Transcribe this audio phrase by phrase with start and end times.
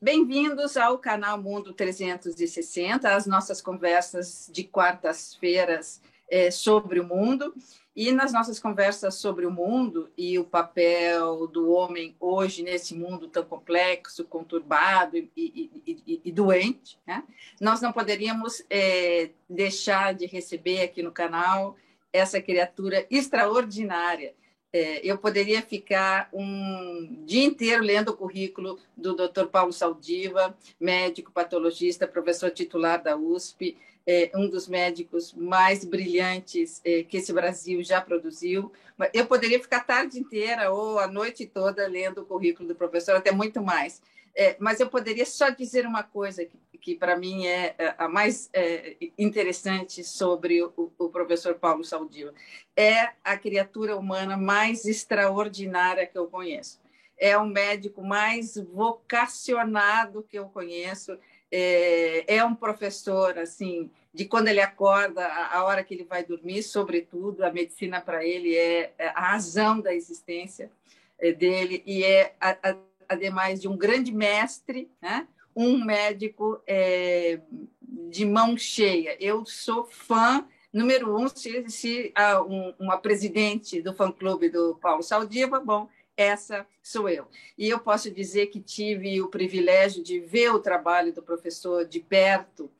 [0.00, 7.52] Bem-vindos ao canal Mundo 360, as nossas conversas de quartas-feiras é, sobre o mundo.
[7.96, 13.26] E nas nossas conversas sobre o mundo e o papel do homem hoje nesse mundo
[13.26, 17.24] tão complexo, conturbado e, e, e, e doente, né?
[17.60, 21.76] nós não poderíamos é, deixar de receber aqui no canal
[22.12, 24.32] essa criatura extraordinária
[24.72, 29.46] é, eu poderia ficar um dia inteiro lendo o currículo do Dr.
[29.46, 37.02] Paulo Saldiva, médico patologista, professor titular da USP, é, um dos médicos mais brilhantes é,
[37.02, 38.72] que esse Brasil já produziu.
[39.12, 43.16] Eu poderia ficar a tarde inteira ou a noite toda lendo o currículo do professor,
[43.16, 44.02] até muito mais.
[44.40, 48.08] É, mas eu poderia só dizer uma coisa que, que para mim é, é a
[48.08, 52.32] mais é, interessante sobre o, o, professor Paulo Saldiva.
[52.76, 56.80] É a criatura humana mais extraordinária que eu conheço.
[57.18, 61.18] É o médico mais vocacionado que eu conheço.
[61.50, 66.22] É, é um professor, assim, de quando ele acorda, a, a hora que ele vai
[66.22, 70.70] dormir, sobretudo, a medicina para ele é, é a razão da existência
[71.18, 72.76] é, dele e é a, a
[73.08, 75.26] ademais de um grande mestre, né?
[75.54, 77.40] um médico é,
[77.80, 79.16] de mão cheia.
[79.18, 85.02] Eu sou fã número um, se, se ah, um, uma presidente do fã-clube do Paulo
[85.02, 87.26] Saldiva, bom, essa sou eu.
[87.56, 92.00] E eu posso dizer que tive o privilégio de ver o trabalho do professor de
[92.00, 92.70] perto,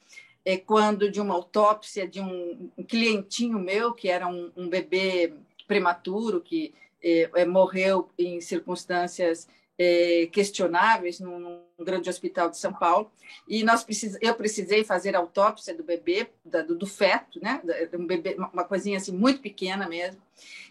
[0.44, 5.32] é, quando de uma autópsia de um, um clientinho meu, que era um, um bebê
[5.66, 9.48] prematuro, que é, é morreu em circunstâncias
[9.78, 13.10] é, questionáveis num, num, grande hospital de São Paulo.
[13.46, 17.62] E nós precis, eu precisei fazer autópsia do bebê da, do, do, feto né?
[17.94, 20.20] Um bebê uma coisinha assim muito pequena mesmo.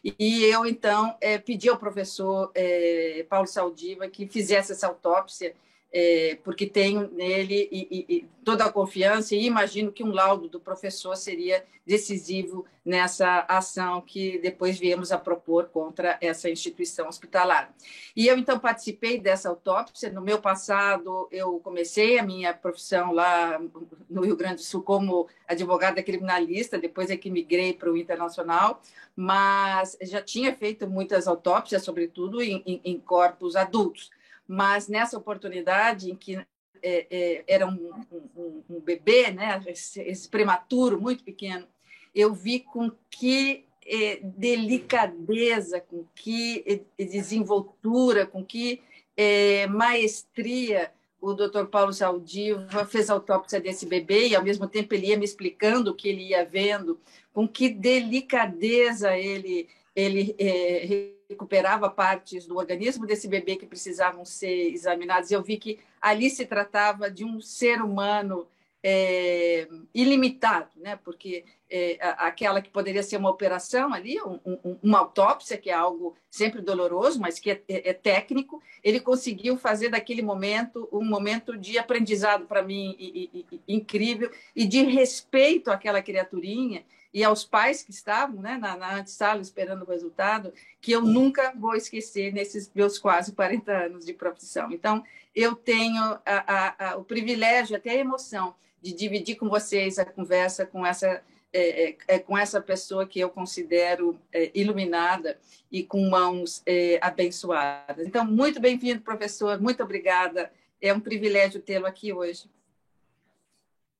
[0.03, 5.55] E eu então é, pedi ao professor é, Paulo Saldiva que fizesse essa autópsia
[5.99, 10.47] é, porque tenho nele e, e, e toda a confiança e imagino que um laudo
[10.47, 17.73] do professor seria decisivo nessa ação que depois viemos a propor contra essa instituição hospitalar.
[18.15, 20.11] E eu então participei dessa autópsia.
[20.11, 23.59] No meu passado, eu comecei a minha profissão lá
[24.07, 28.83] no Rio Grande do Sul como advogada criminalista, depois é que migrei para o internacional,
[29.15, 34.11] mas já tinha feito muitas autópsias, sobretudo em, em, em corpos adultos
[34.47, 36.35] mas nessa oportunidade em que
[36.81, 37.91] é, é, era um,
[38.35, 41.67] um, um, bebê, né, esse, esse, prematuro, muito pequeno,
[42.13, 46.63] eu vi com que é, delicadeza, com que
[46.97, 48.81] é, desenvoltura, com que
[49.15, 51.65] é, maestria o Dr.
[51.65, 55.91] Paulo Saldiva fez a autópsia desse bebê e, ao mesmo tempo, ele ia me explicando
[55.91, 56.99] o que ele ia vendo,
[57.33, 64.71] com que delicadeza ele, ele é, recuperava partes do organismo desse bebê que precisavam ser
[64.71, 65.31] examinadas.
[65.31, 68.47] Eu vi que ali se tratava de um ser humano
[68.83, 70.97] é, ilimitado, né?
[71.03, 75.73] porque é, aquela que poderia ser uma operação ali, um, um, uma autópsia, que é
[75.73, 81.03] algo sempre doloroso, mas que é, é, é técnico, ele conseguiu fazer daquele momento um
[81.03, 87.23] momento de aprendizado para mim e, e, e, incrível e de respeito àquela criaturinha e
[87.23, 91.75] aos pais que estavam né, na, na antessala esperando o resultado, que eu nunca vou
[91.75, 94.71] esquecer nesses meus quase 40 anos de profissão.
[94.71, 95.03] Então,
[95.35, 100.05] eu tenho a, a, a, o privilégio, até a emoção, de dividir com vocês a
[100.05, 105.39] conversa com essa, é, é, é com essa pessoa que eu considero é, iluminada
[105.71, 108.05] e com mãos é, abençoadas.
[108.05, 110.51] Então, muito bem-vindo, professor, muito obrigada.
[110.81, 112.49] É um privilégio tê-lo aqui hoje.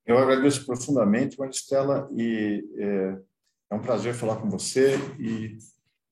[0.08, 3.18] Eu agradeço profundamente, Maristela, e é,
[3.70, 5.58] é, um prazer falar com você e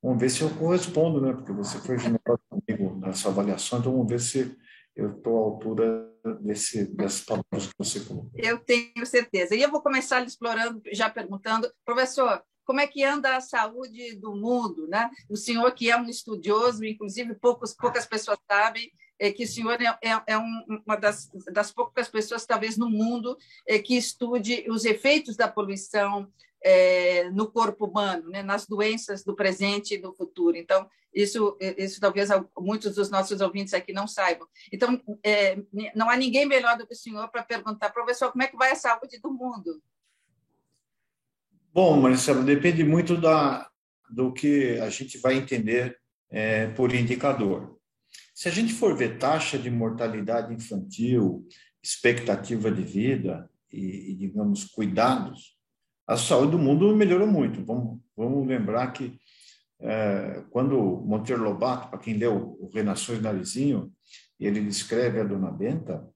[0.02, 1.32] vamos ver se eu correspondo, né?
[1.32, 4.54] Porque você foi generoso comigo nessa avaliação, então vamos ver se
[4.94, 6.12] eu estou à altura
[6.42, 8.30] desse, dessas palavras que você colocou.
[8.34, 9.54] Eu tenho certeza.
[9.54, 14.36] E eu vou começar explorando, já perguntando, professor, como é que anda a saúde do
[14.36, 15.10] mundo, né?
[15.30, 19.80] O senhor que é um estudioso, inclusive poucos, poucas pessoas sabem, é que o senhor
[19.80, 23.36] é, é, é uma das, das, poucas pessoas, talvez, no mundo
[23.66, 26.30] é, que estude os efeitos da poluição
[26.62, 30.56] é, no corpo humano, né, nas doenças do presente e do futuro.
[30.56, 34.46] Então, isso, isso talvez muitos dos nossos ouvintes aqui não saibam.
[34.70, 35.58] Então, é,
[35.94, 38.72] não há ninguém melhor do que o senhor para perguntar, professor, como é que vai
[38.72, 39.80] a saúde do mundo?
[41.72, 43.70] Bom, Marcelo, depende muito da,
[44.10, 45.98] do que a gente vai entender
[46.30, 47.78] é, por indicador.
[48.36, 51.48] Se a gente for ver taxa de mortalidade infantil,
[51.82, 55.56] expectativa de vida e, e digamos, cuidados,
[56.06, 57.64] a saúde do mundo melhorou muito.
[57.64, 59.18] Vamos, vamos lembrar que
[59.80, 63.90] é, quando Monteiro Lobato, para quem leu o Renações Narizinho,
[64.38, 66.06] ele descreve a Dona Benta,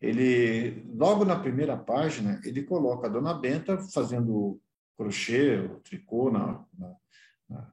[0.00, 4.60] ele, logo na primeira página, ele coloca a dona Benta fazendo
[4.96, 6.96] crochê, tricô na, na,
[7.48, 7.72] na,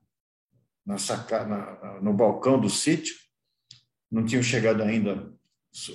[0.85, 3.26] na, na no balcão do sítio.
[4.11, 5.31] Não tinham chegado ainda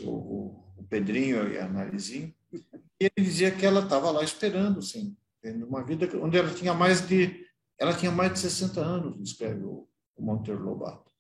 [0.04, 2.34] o, o Pedrinho e a Narizinho.
[2.52, 2.60] E
[3.00, 7.06] ele dizia que ela estava lá esperando, assim, tendo uma vida onde ela tinha mais
[7.06, 7.46] de
[7.78, 11.10] ela tinha mais de 60 anos, escreve o, o Monteiro Lobato.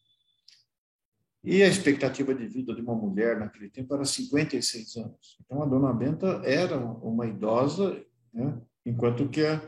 [1.42, 5.38] E a expectativa de vida de uma mulher naquele tempo era 56 anos.
[5.44, 8.00] Então, a dona Benta era uma idosa,
[8.32, 8.60] né?
[8.86, 9.60] enquanto que a,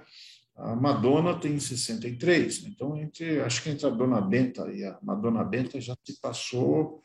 [0.55, 2.65] a Madonna tem 63.
[2.67, 7.03] Então, entre, acho que entre a dona Benta e a Madonna Benta já se passou,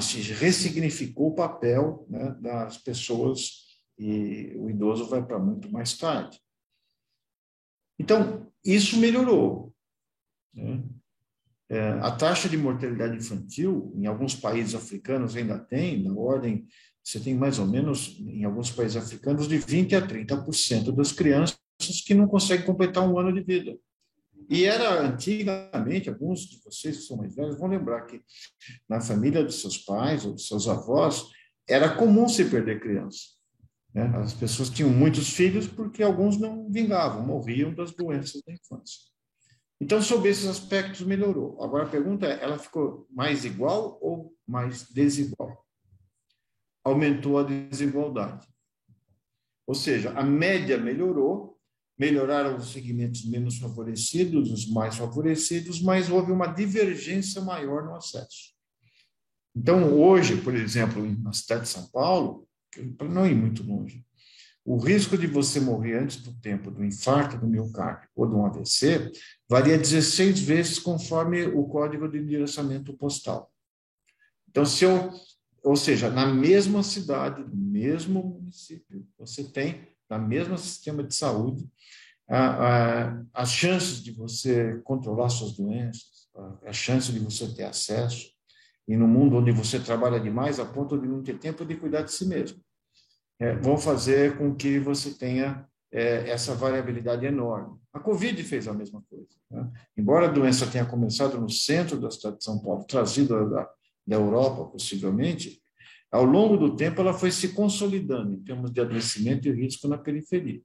[0.00, 3.64] se ressignificou o papel né, das pessoas
[3.98, 6.40] e o idoso vai para muito mais tarde.
[7.98, 9.72] Então, isso melhorou.
[10.52, 10.82] Né?
[11.68, 16.66] É, a taxa de mortalidade infantil, em alguns países africanos ainda tem, na ordem,
[17.02, 21.58] você tem mais ou menos, em alguns países africanos, de 20% a 30% das crianças
[22.06, 23.78] que não conseguem completar um ano de vida.
[24.48, 28.22] E era antigamente, alguns de vocês que são mais velhos vão lembrar que
[28.88, 31.30] na família dos seus pais ou dos seus avós,
[31.68, 33.20] era comum se perder criança.
[33.94, 34.04] Né?
[34.16, 39.00] As pessoas tinham muitos filhos porque alguns não vingavam, morriam das doenças da infância.
[39.80, 41.62] Então, sobre esses aspectos, melhorou.
[41.62, 45.64] Agora, a pergunta é: ela ficou mais igual ou mais desigual?
[46.84, 48.46] Aumentou a desigualdade.
[49.66, 51.53] Ou seja, a média melhorou,
[51.98, 58.54] melhoraram os segmentos menos favorecidos, os mais favorecidos, mas houve uma divergência maior no acesso.
[59.56, 62.46] Então, hoje, por exemplo, na cidade de São Paulo,
[62.98, 64.04] para não ir muito longe.
[64.64, 68.46] O risco de você morrer antes do tempo do infarto do miocárdio ou de um
[68.46, 69.12] AVC
[69.48, 73.52] varia 16 vezes conforme o código de endereçamento postal.
[74.48, 75.10] Então, se eu,
[75.62, 81.68] ou seja, na mesma cidade, no mesmo município, você tem, na mesmo sistema de saúde,
[82.28, 87.64] a, a, as chances de você controlar suas doenças, a, a chance de você ter
[87.64, 88.28] acesso,
[88.86, 92.02] e no mundo onde você trabalha demais a ponto de não ter tempo de cuidar
[92.02, 92.60] de si mesmo,
[93.40, 97.76] é, vão fazer com que você tenha é, essa variabilidade enorme.
[97.92, 99.28] A Covid fez a mesma coisa.
[99.50, 99.68] Né?
[99.96, 103.68] Embora a doença tenha começado no centro da cidade de São Paulo, trazida da,
[104.06, 105.60] da Europa, possivelmente,
[106.14, 109.98] ao longo do tempo ela foi se consolidando em termos de adoecimento e risco na
[109.98, 110.62] periferia.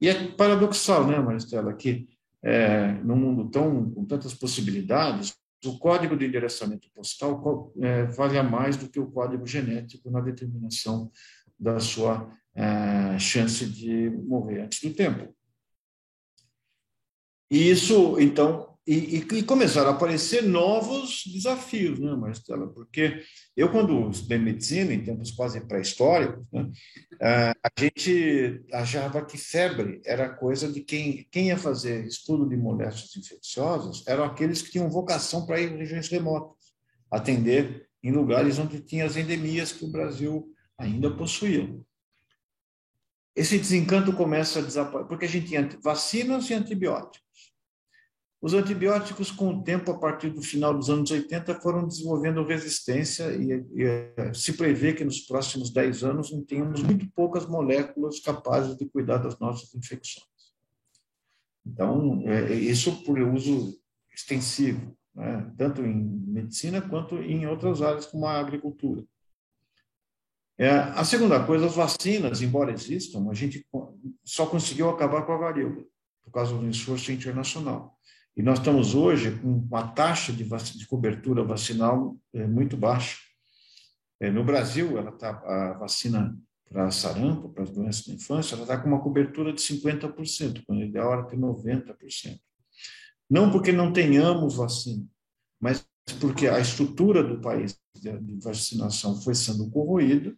[0.00, 2.08] E é paradoxal, né, Maristela, que
[2.42, 8.78] é, num mundo tão com tantas possibilidades, o código de endereçamento postal é, vale mais
[8.78, 11.12] do que o código genético na determinação
[11.58, 15.34] da sua é, chance de morrer antes do tempo.
[17.50, 22.66] E isso, então, e, e, começaram a aparecer novos desafios, né, Marcela?
[22.66, 23.22] Porque
[23.56, 26.70] eu, quando estudei medicina, em tempos quase pré-históricos, né,
[27.62, 33.16] a gente achava que febre era coisa de quem, quem ia fazer estudo de moléstias
[33.16, 36.74] infecciosas eram aqueles que tinham vocação para ir em regiões remotas,
[37.10, 41.74] atender em lugares onde tinha as endemias que o Brasil ainda possuía.
[43.34, 47.53] Esse desencanto começa a desaparecer, porque a gente tinha vacinas e antibióticos.
[48.44, 53.34] Os antibióticos, com o tempo, a partir do final dos anos 80, foram desenvolvendo resistência
[53.34, 53.84] e, e
[54.18, 58.84] eh, se prevê que nos próximos 10 anos não tenhamos muito poucas moléculas capazes de
[58.84, 60.26] cuidar das nossas infecções.
[61.66, 63.80] Então, é, isso por uso
[64.14, 65.50] extensivo, né?
[65.56, 69.02] tanto em medicina quanto em outras áreas, como a agricultura.
[70.58, 73.66] É, a segunda coisa, as vacinas, embora existam, a gente
[74.22, 75.82] só conseguiu acabar com a varíola,
[76.22, 77.94] por causa do esforço internacional.
[78.36, 83.18] E nós estamos hoje com uma taxa de, de cobertura vacinal é, muito baixa.
[84.20, 86.36] É, no Brasil, ela tá, a vacina
[86.68, 90.80] para sarampo, para as doenças da infância, ela está com uma cobertura de 50%, quando
[90.80, 92.40] o ideal era ter 90%.
[93.30, 95.06] Não porque não tenhamos vacina,
[95.60, 95.86] mas
[96.20, 98.10] porque a estrutura do país de
[98.42, 100.36] vacinação foi sendo corroída,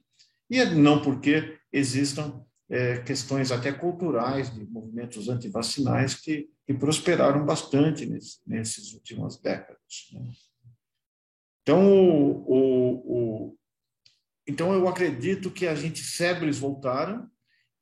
[0.50, 8.07] e não porque existam é, questões até culturais de movimentos antivacinais que, que prosperaram bastante
[8.07, 10.09] nesse, nessas últimas décadas.
[10.13, 10.33] Né?
[11.63, 13.59] Então, o, o, o,
[14.47, 17.29] então, eu acredito que a gente febres voltaram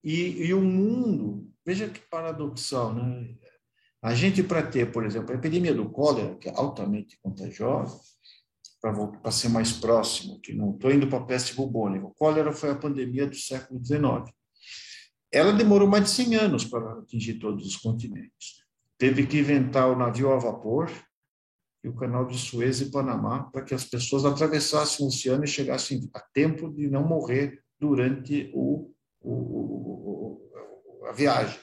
[0.02, 3.34] e, e o mundo, veja que paradoxal, né?
[4.02, 7.98] A gente, para ter, por exemplo, a epidemia do cólera, que é altamente contagiosa,
[8.82, 12.68] para ser mais próximo, que não estou indo para a peste bubônica, o cólera foi
[12.68, 14.30] a pandemia do século XIX
[15.34, 18.62] ela demorou mais de 100 anos para atingir todos os continentes.
[18.96, 20.88] Teve que inventar o navio a vapor
[21.82, 25.48] e o canal de Suez e Panamá para que as pessoas atravessassem o oceano e
[25.48, 30.40] chegassem a tempo de não morrer durante o, o,
[31.08, 31.58] a viagem.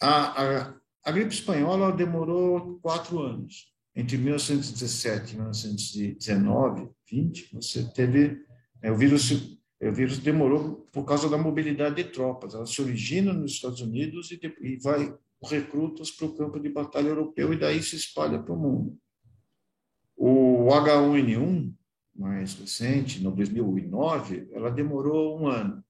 [0.00, 3.70] A, a, a gripe espanhola demorou quatro anos.
[3.94, 8.42] Entre 1917 e 1919, 20, você teve
[8.80, 12.54] é, o vírus o vírus demorou por causa da mobilidade de tropas.
[12.54, 17.08] Ela se origina nos Estados Unidos e, e vai recrutas para o campo de batalha
[17.08, 19.00] europeu e daí se espalha para o mundo.
[20.14, 21.74] O H1N1,
[22.14, 25.82] mais recente, no 2009, ela demorou um ano.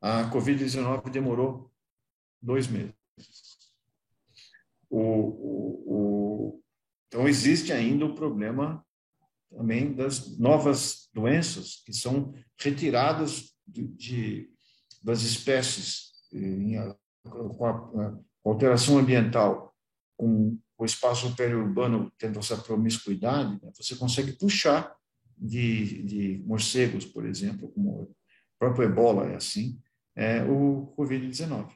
[0.00, 1.70] A Covid-19 demorou
[2.40, 2.94] dois meses.
[4.88, 6.62] O, o, o,
[7.08, 8.84] então, existe ainda o problema
[9.50, 14.50] também das novas doenças que são retiradas de, de
[15.02, 16.76] das espécies em,
[17.24, 19.74] com a, alteração ambiental,
[20.16, 24.94] com o espaço periurbano tendo essa promiscuidade, né, você consegue puxar
[25.36, 28.16] de, de morcegos, por exemplo, como o
[28.58, 29.80] próprio ebola é assim,
[30.16, 31.70] é o Covid-19.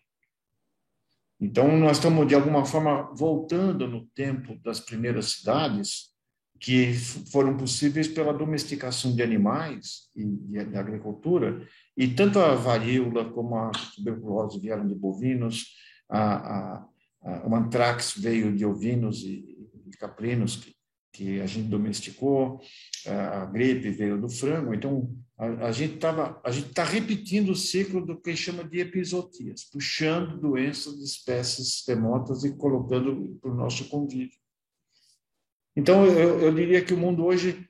[1.40, 6.13] Então, nós estamos, de alguma forma, voltando no tempo das primeiras cidades,
[6.58, 6.94] que
[7.30, 13.70] foram possíveis pela domesticação de animais e de agricultura, e tanto a varíola como a
[13.94, 15.74] tuberculose vieram de bovinos,
[16.08, 16.88] a, a,
[17.22, 20.74] a, o antrax veio de ovinos e, e caprinos que,
[21.12, 22.60] que a gente domesticou,
[23.06, 28.20] a gripe veio do frango, então a, gente a gente está repetindo o ciclo do
[28.20, 34.43] que chama de episotias, puxando doenças de espécies remotas e colocando para o nosso convívio.
[35.76, 37.68] Então, eu, eu diria que o mundo hoje,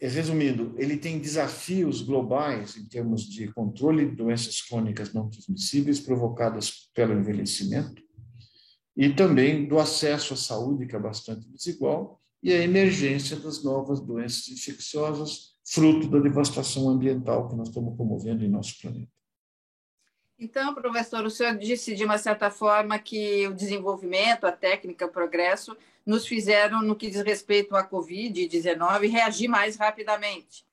[0.00, 6.90] resumindo, ele tem desafios globais em termos de controle de doenças crônicas não transmissíveis provocadas
[6.94, 8.02] pelo envelhecimento
[8.96, 14.00] e também do acesso à saúde, que é bastante desigual, e a emergência das novas
[14.00, 19.10] doenças infecciosas, fruto da devastação ambiental que nós estamos promovendo em nosso planeta.
[20.38, 25.10] Então, professor, o senhor disse de uma certa forma que o desenvolvimento, a técnica, o
[25.10, 30.64] progresso nos fizeram, no que diz respeito à Covid-19, reagir mais rapidamente.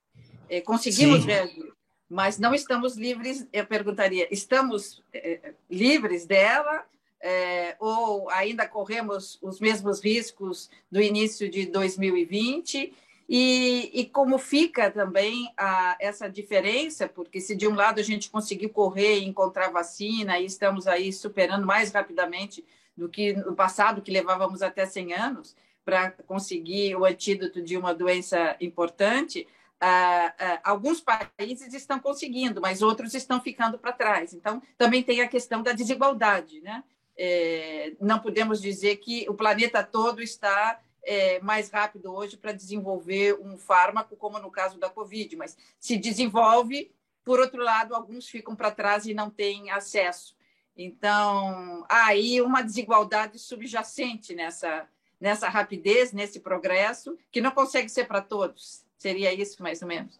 [0.49, 1.27] É, conseguimos Sim.
[1.27, 1.73] reagir,
[2.09, 6.85] mas não estamos livres, eu perguntaria, estamos é, livres dela
[7.21, 12.93] é, ou ainda corremos os mesmos riscos do início de 2020?
[13.29, 18.29] E, e, como fica também a, essa diferença, porque se de um lado a gente
[18.29, 22.65] conseguiu correr e encontrar vacina, e estamos aí superando mais rapidamente
[23.01, 27.95] do que no passado, que levávamos até 100 anos para conseguir o antídoto de uma
[27.95, 29.47] doença importante,
[29.79, 34.35] ah, ah, alguns países estão conseguindo, mas outros estão ficando para trás.
[34.35, 36.61] Então, também tem a questão da desigualdade.
[36.61, 36.83] Né?
[37.17, 43.33] É, não podemos dizer que o planeta todo está é, mais rápido hoje para desenvolver
[43.41, 46.91] um fármaco, como no caso da Covid, mas se desenvolve,
[47.25, 50.35] por outro lado, alguns ficam para trás e não têm acesso.
[50.75, 54.87] Então, aí uma desigualdade subjacente nessa,
[55.19, 58.83] nessa rapidez, nesse progresso, que não consegue ser para todos.
[58.97, 60.19] Seria isso, mais ou menos?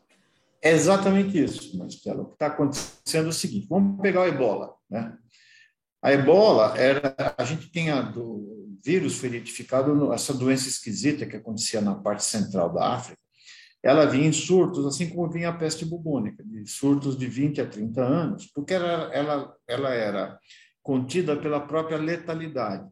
[0.62, 2.24] É exatamente isso, Marcelo.
[2.24, 4.76] O que está acontecendo é o seguinte: vamos pegar o ebola.
[4.90, 5.18] Né?
[6.02, 7.16] A ebola era.
[7.38, 12.24] A gente tem a, do, vírus foi identificado, essa doença esquisita que acontecia na parte
[12.24, 13.21] central da África,
[13.84, 17.68] ela vinha em surtos, assim como vinha a peste bubônica, de surtos de 20 a
[17.68, 20.40] 30 anos, porque ela, ela, ela era
[20.84, 22.88] contida pela própria letalidade.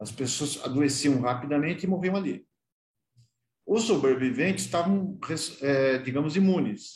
[0.00, 2.46] As pessoas adoeciam rapidamente e morriam ali.
[3.66, 5.18] Os sobreviventes estavam,
[5.60, 6.92] é, digamos, imunes.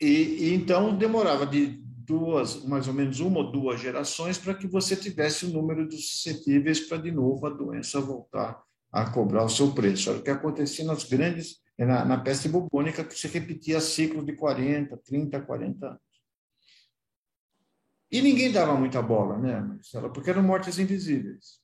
[0.00, 4.66] E, e, então demorava de duas, mais ou menos uma ou duas gerações para que
[4.66, 9.48] você tivesse o número de suscetíveis para de novo a doença voltar a cobrar o
[9.48, 10.10] seu preço.
[10.10, 14.32] Era o que acontecia nas grandes, na, na peste bubônica, que se repetia ciclos de
[14.32, 16.00] 40, 30, 40 anos.
[18.10, 20.10] E ninguém dava muita bola, né, Marcela?
[20.10, 21.60] Porque eram mortes invisíveis.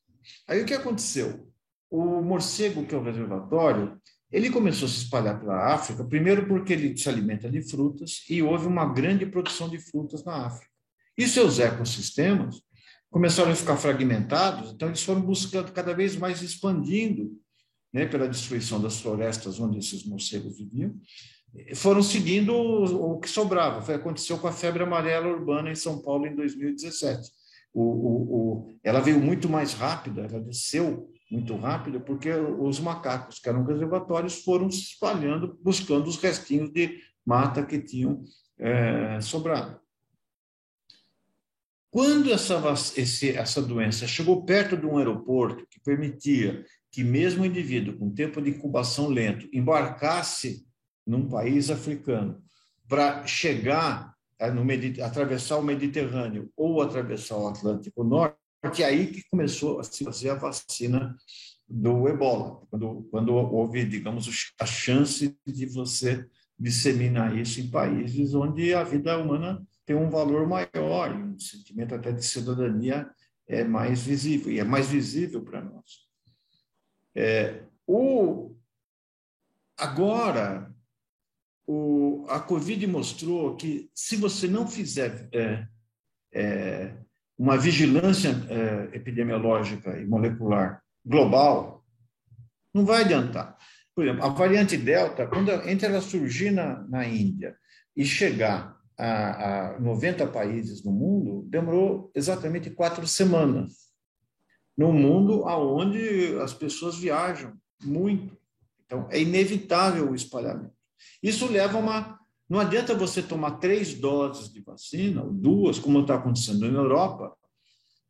[0.47, 1.51] Aí o que aconteceu?
[1.91, 6.73] O morcego, que é o reservatório, ele começou a se espalhar pela África, primeiro porque
[6.73, 10.71] ele se alimenta de frutas e houve uma grande produção de frutas na África.
[11.17, 12.61] E seus ecossistemas
[13.11, 17.31] começaram a ficar fragmentados, então eles foram buscando cada vez mais expandindo,
[17.95, 20.93] né, pela destruição das florestas onde esses morcegos viviam,
[21.77, 23.81] foram seguindo o, que sobrava.
[23.81, 27.31] Foi, aconteceu com a febre amarela urbana em São Paulo em 2017.
[27.73, 33.39] O, o, o, ela veio muito mais rápida, ela desceu muito rápido, porque os macacos,
[33.39, 38.25] que eram reservatórios, foram se espalhando, buscando os restinhos de mata que tinham
[38.59, 39.81] é, sobrado.
[41.91, 42.61] Quando essa,
[42.97, 48.09] esse, essa doença chegou perto de um aeroporto que permitia que mesmo o indivíduo com
[48.09, 50.65] tempo de incubação lento embarcasse
[51.05, 52.41] num país africano
[52.89, 54.65] para chegar a no,
[55.05, 58.39] atravessar o Mediterrâneo ou atravessar o Atlântico Norte,
[58.79, 61.17] é aí que começou a se fazer a vacina
[61.69, 64.29] do ebola, quando, quando houve, digamos,
[64.61, 66.25] a chance de você
[66.57, 72.13] disseminar isso em países onde a vida humana tem um valor maior, um sentimento até
[72.13, 73.11] de cidadania
[73.49, 76.04] é mais visível, e é mais visível para nós.
[77.17, 78.57] É, o,
[79.77, 80.75] agora,
[81.67, 85.67] o, a Covid mostrou que se você não fizer é,
[86.33, 86.95] é,
[87.39, 91.85] uma vigilância é, epidemiológica e molecular global,
[92.73, 93.57] não vai adiantar.
[93.95, 97.57] Por exemplo, a variante Delta, quando, entre ela surgir na, na Índia
[97.97, 103.84] e chegar a, a 90 países no mundo, demorou exatamente quatro semanas.
[104.77, 107.53] No mundo onde as pessoas viajam
[107.83, 108.37] muito.
[108.85, 110.75] Então, é inevitável o espalhamento.
[111.23, 112.21] Isso leva a uma.
[112.49, 117.35] Não adianta você tomar três doses de vacina, ou duas, como está acontecendo na Europa,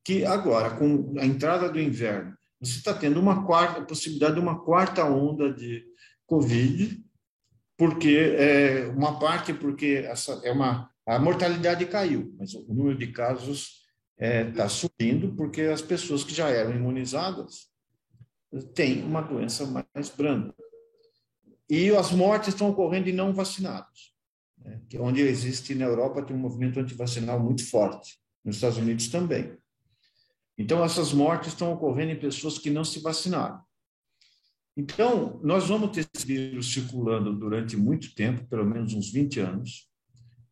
[0.04, 4.60] que agora, com a entrada do inverno, você está tendo uma quarta possibilidade de uma
[4.64, 5.84] quarta onda de
[6.26, 7.00] Covid,
[7.76, 13.08] porque é, uma parte porque essa é uma a mortalidade caiu, mas o número de
[13.08, 13.83] casos
[14.16, 17.68] está é, tá subindo porque as pessoas que já eram imunizadas
[18.74, 20.54] têm uma doença mais branda.
[21.68, 24.14] E as mortes estão ocorrendo em não vacinados,
[24.58, 24.80] né?
[24.88, 29.08] que é onde existe na Europa tem um movimento antivacinal muito forte, nos Estados Unidos
[29.08, 29.56] também.
[30.56, 33.60] Então, essas mortes estão ocorrendo em pessoas que não se vacinaram.
[34.76, 39.88] Então, nós vamos ter esse vírus circulando durante muito tempo, pelo menos uns 20 anos,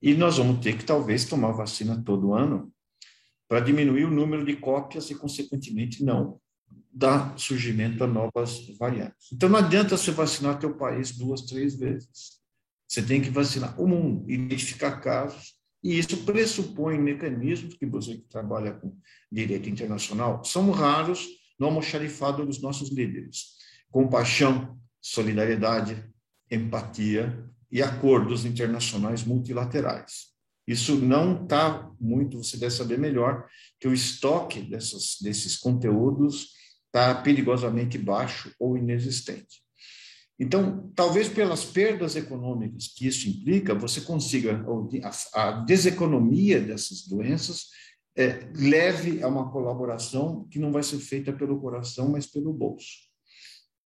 [0.01, 2.73] e nós vamos ter que, talvez, tomar vacina todo ano
[3.53, 6.41] para diminuir o número de cópias e, consequentemente, não
[6.91, 9.31] dar surgimento a novas variantes.
[9.31, 12.41] Então, não adianta você vacinar teu país duas, três vezes.
[12.89, 15.53] Você tem que vacinar o mundo, identificar casos,
[15.85, 18.97] e isso pressupõe mecanismos que você que trabalha com
[19.31, 21.29] direito internacional são raros
[21.61, 23.59] no almoxarifado dos nossos líderes.
[23.91, 26.03] Compaixão, solidariedade,
[26.51, 30.32] empatia e acordos internacionais multilaterais.
[30.67, 33.47] Isso não está muito, você deve saber melhor,
[33.81, 36.51] que o estoque dessas, desses conteúdos
[36.87, 39.63] está perigosamente baixo ou inexistente.
[40.39, 44.65] Então, talvez pelas perdas econômicas que isso implica, você consiga,
[45.35, 47.67] a deseconomia dessas doenças
[48.17, 53.11] é, leve a uma colaboração que não vai ser feita pelo coração, mas pelo bolso.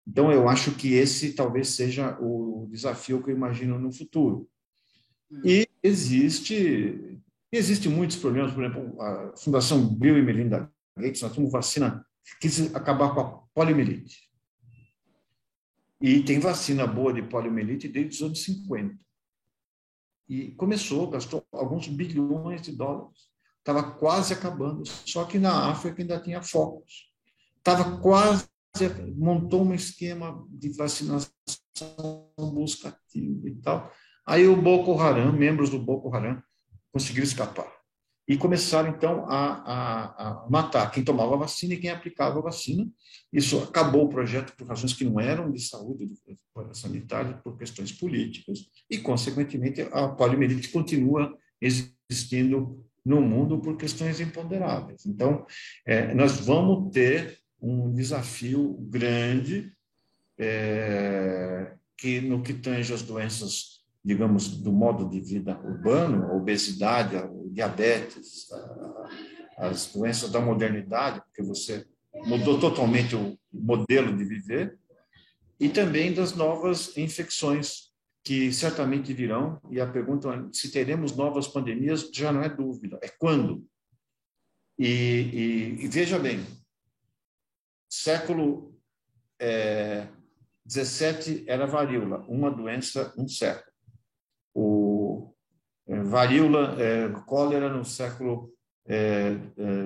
[0.08, 4.48] Então, eu acho que esse talvez seja o desafio que eu imagino no futuro.
[5.44, 11.52] E existe existe muitos problemas, por exemplo, a Fundação Bill e Melinda Gates, nós temos
[11.52, 14.30] vacina que quis acabar com a poliomielite.
[16.02, 18.98] E tem vacina boa de poliomielite desde os anos 50.
[20.28, 23.30] E começou, gastou alguns bilhões de dólares.
[23.60, 27.12] Estava quase acabando, só que na África ainda tinha focos.
[27.58, 28.48] Estava quase,
[29.16, 31.32] montou um esquema de vacinação
[32.38, 33.92] buscativa e tal.
[34.26, 36.42] Aí o Boko Haram, membros do Boko Haram,
[36.92, 37.72] conseguiram escapar.
[38.28, 40.04] E começaram, então, a, a,
[40.46, 42.88] a, matar quem tomava vacina e quem aplicava a vacina.
[43.32, 46.10] Isso acabou o projeto por razões que não eram de saúde
[46.74, 48.68] sanitária, por questões políticas.
[48.90, 55.06] E, consequentemente, a poliomielite continua existindo no mundo por questões imponderáveis.
[55.06, 55.46] Então,
[55.86, 59.72] é, nós vamos ter um desafio grande
[60.38, 63.75] é, que, no que tange as doenças
[64.06, 68.48] digamos, do modo de vida urbano, a obesidade, o diabetes,
[69.58, 71.88] as doenças da modernidade, porque você
[72.28, 74.78] mudou totalmente o modelo de viver,
[75.60, 77.92] e também das novas infecções
[78.24, 83.00] que certamente virão, e a pergunta é se teremos novas pandemias já não é dúvida,
[83.02, 83.66] é quando.
[84.78, 86.46] E, e, e veja bem,
[87.90, 88.78] século
[89.40, 90.08] é,
[90.64, 93.75] 17 era varíola, uma doença, um século é,
[95.88, 98.52] varíola, é, cólera no século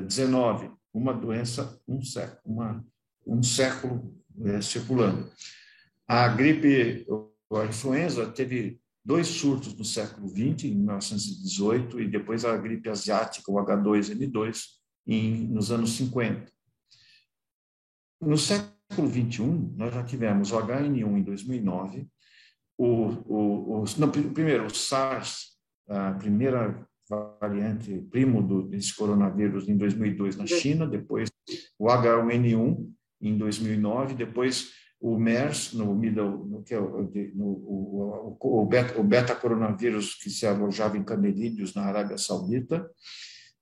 [0.10, 0.30] XIX,
[0.64, 2.86] é, uma doença, um século, uma,
[3.26, 4.14] um século
[4.62, 5.30] circulando.
[6.08, 7.06] A gripe,
[7.52, 13.52] a influenza, teve dois surtos no século XX, em 1918, e depois a gripe asiática,
[13.52, 14.66] o H2N2,
[15.08, 16.52] em, nos anos 50.
[18.22, 22.08] No século XXI, nós já tivemos o HN1 em 2009,
[22.78, 25.59] o, o, o não, primeiro, o SARS,
[25.90, 26.88] a primeira
[27.42, 31.30] variante primo do, desse coronavírus em 2002 na China, depois
[31.78, 32.88] o H1N1
[33.22, 34.72] em 2009, depois
[35.02, 40.30] o MERS, no, no, que é o, no, o, o, beta, o beta coronavírus que
[40.30, 42.86] se alojava em camelídeos na Arábia Saudita,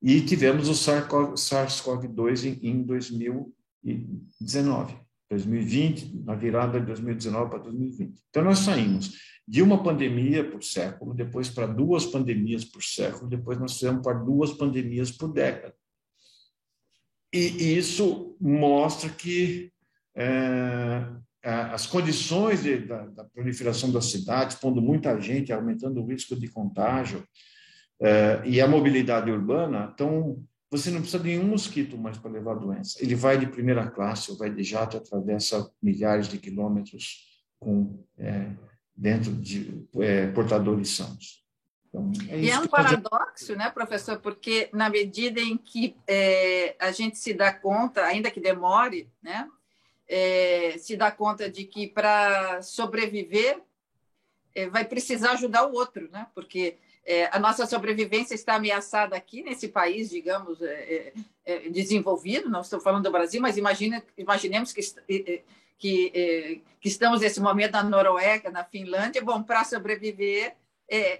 [0.02, 4.98] e tivemos o SARS-CoV-2 em, em 2019,
[5.30, 8.20] 2020, na virada de 2019 para 2020.
[8.30, 9.12] Então, nós saímos
[9.48, 14.14] de uma pandemia por século, depois para duas pandemias por século, depois nós fizemos para
[14.14, 15.74] duas pandemias por década.
[17.34, 19.72] E, isso mostra que
[20.16, 21.06] é,
[21.44, 26.48] as condições de, da, da, proliferação das cidades, pondo muita gente, aumentando o risco de
[26.48, 27.24] contágio,
[28.02, 32.52] é, e a mobilidade urbana, então você não precisa de nenhum mosquito mais para levar
[32.52, 33.02] a doença.
[33.02, 37.26] Ele vai de primeira classe, ou vai de jato, atravessa milhares de quilômetros
[37.60, 38.52] com é,
[38.96, 41.46] dentro de é, portadores sãos.
[41.88, 44.20] Então, é e é um paradoxo, né, professor?
[44.20, 49.48] Porque na medida em que é, a gente se dá conta, ainda que demore, né,
[50.08, 53.62] é, se dá conta de que para sobreviver
[54.54, 56.28] é, vai precisar ajudar o outro, né?
[56.34, 56.78] Porque
[57.08, 61.14] é, a nossa sobrevivência está ameaçada aqui nesse país, digamos, é,
[61.46, 62.50] é, desenvolvido.
[62.50, 64.82] Não estou falando do Brasil, mas imagine, imaginemos que
[65.80, 70.56] que, eh, que estamos nesse momento na Noruega, na Finlândia, bom, para sobreviver,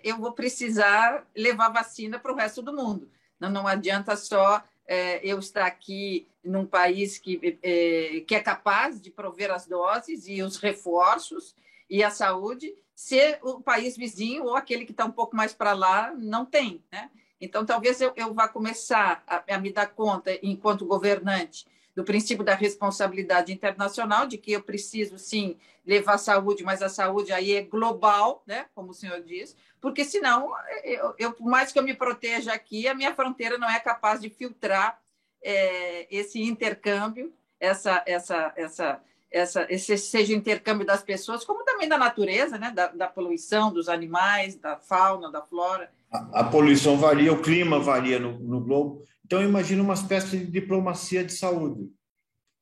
[0.04, 3.08] eu vou precisar levar vacina para o resto do mundo.
[3.40, 4.64] Não, não adianta só
[5.22, 7.38] eu estar aqui num país que,
[8.28, 11.54] que é capaz de prover as doses e os reforços
[11.88, 15.72] e a saúde, se o país vizinho ou aquele que está um pouco mais para
[15.74, 17.12] lá não tem, né?
[17.40, 22.44] Então, talvez eu, eu vá começar a, a me dar conta, enquanto governante, do princípio
[22.44, 27.62] da responsabilidade internacional, de que eu preciso, sim, levar saúde, mas a saúde aí é
[27.62, 30.52] global, né, como o senhor diz, porque senão,
[30.84, 34.20] eu, eu por mais que eu me proteja aqui, a minha fronteira não é capaz
[34.20, 35.00] de filtrar
[35.44, 41.98] é, esse intercâmbio, essa, essa, essa, essa, esse seja intercâmbio das pessoas, como também da
[41.98, 45.92] natureza, né, da, da poluição dos animais, da fauna, da flora.
[46.12, 49.04] A, a poluição varia, o clima varia no, no globo.
[49.26, 51.92] Então, imagina uma espécie de diplomacia de saúde,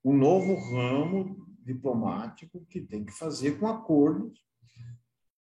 [0.04, 4.43] um novo ramo diplomático que tem que fazer com acordos.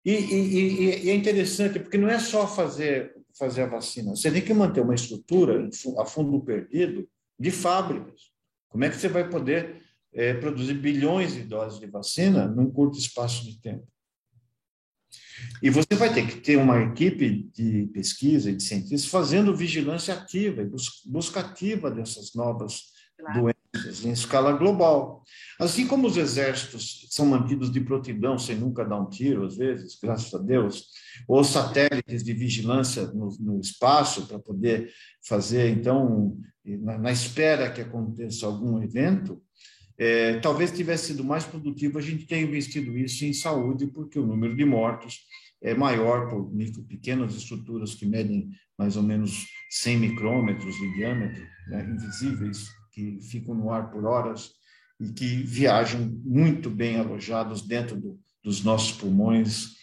[0.03, 4.41] E, e, e, é interessante, porque não é só fazer, fazer a vacina, você tem
[4.41, 8.31] que manter uma estrutura a fundo perdido de fábricas.
[8.69, 9.81] Como é que você vai poder
[10.13, 13.87] é, produzir bilhões de doses de vacina num curto espaço de tempo?
[15.61, 20.13] E você vai ter que ter uma equipe de pesquisa e de cientistas fazendo vigilância
[20.13, 20.69] ativa e
[21.05, 23.53] busca ativa dessas novas claro.
[23.73, 25.23] doenças em escala global.
[25.59, 29.97] Assim como os exércitos são mantidos de prontidão sem nunca dar um tiro, às vezes,
[30.01, 30.87] graças a Deus,
[31.27, 34.91] ou satélites de vigilância no, no espaço para poder
[35.27, 39.41] fazer, então, na, na espera que aconteça algum evento,
[39.99, 44.25] é, talvez tivesse sido mais produtivo a gente ter investido isso em saúde, porque o
[44.25, 45.19] número de mortos
[45.61, 51.45] é maior por micro, pequenas estruturas que medem mais ou menos 100 micrômetros de diâmetro,
[51.67, 54.51] né, invisíveis, que ficam no ar por horas
[55.01, 59.75] e que viajam muito bem alojados dentro do, dos nossos pulmões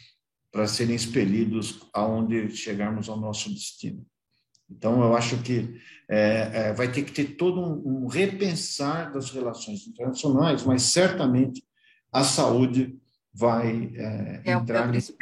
[0.50, 4.06] para serem expelidos aonde chegarmos ao nosso destino.
[4.68, 9.30] Então, eu acho que é, é, vai ter que ter todo um, um, repensar das
[9.30, 11.64] relações internacionais, mas certamente
[12.12, 12.98] a saúde
[13.32, 15.16] vai é, é entrar nesse.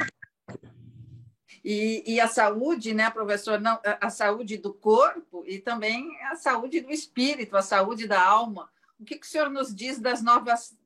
[1.63, 3.59] E, e, a saúde, né, professor?
[3.59, 8.69] Não, a saúde do corpo e também a saúde do espírito, a saúde da alma.
[8.99, 10.77] O que, que o senhor nos diz das novas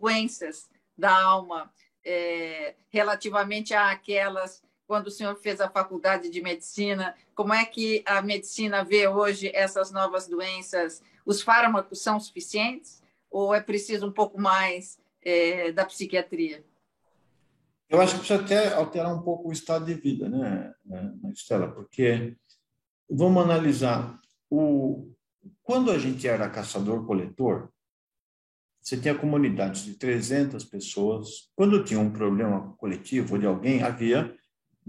[0.00, 1.70] doenças da alma,
[2.04, 8.22] é, relativamente àquelas quando o senhor fez a faculdade de medicina, como é que a
[8.22, 11.02] medicina vê hoje essas novas doenças?
[11.26, 16.64] Os fármacos são suficientes ou é preciso um pouco mais é, da psiquiatria?
[17.86, 20.74] Eu acho que precisa até alterar um pouco o estado de vida, né,
[21.34, 21.70] Estela?
[21.70, 22.34] Porque
[23.08, 24.18] vamos analisar
[24.50, 25.12] o
[25.62, 27.68] quando a gente era caçador-coletor,
[28.80, 31.50] você tinha comunidades de 300 pessoas.
[31.54, 34.34] Quando tinha um problema coletivo de alguém, havia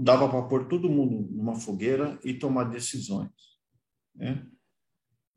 [0.01, 3.29] dava para pôr todo mundo numa fogueira e tomar decisões.
[4.15, 4.47] Né?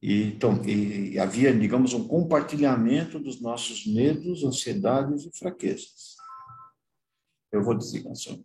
[0.01, 6.15] E, então, e, e havia, digamos, um compartilhamento dos nossos medos, ansiedades e fraquezas.
[7.51, 8.43] Eu vou desligar só um.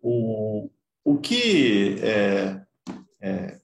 [0.00, 0.70] O, o,
[1.04, 2.66] o que é,
[3.20, 3.60] é,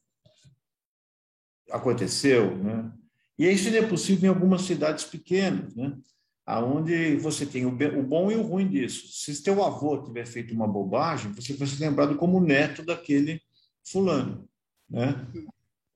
[1.71, 2.93] aconteceu, né?
[3.39, 5.97] e isso é possível em algumas cidades pequenas, né?
[6.45, 9.09] Aonde você tem o, bom e o ruim disso.
[9.09, 13.41] Se teu avô tiver feito uma bobagem, você vai ser lembrado como neto daquele
[13.85, 14.49] fulano,
[14.89, 15.27] né?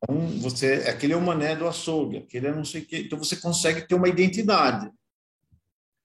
[0.02, 3.02] Então, você, aquele é o mané do açougue, aquele é não sei o quê.
[3.06, 4.90] Então, você consegue ter uma identidade.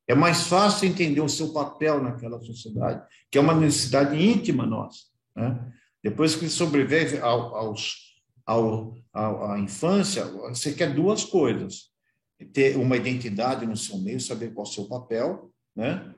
[0.08, 5.06] É mais fácil entender o seu papel naquela sociedade, que é uma necessidade íntima nossa.
[5.36, 5.71] Né?
[6.04, 11.90] Depois que sobrevive ao, aos, ao, à infância, você quer duas coisas:
[12.45, 16.13] ter uma identidade no seu meio, saber qual é o seu papel, né?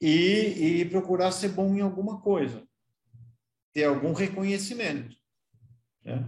[0.00, 2.62] e, e procurar ser bom em alguma coisa,
[3.72, 5.16] ter algum reconhecimento.
[6.04, 6.24] Né?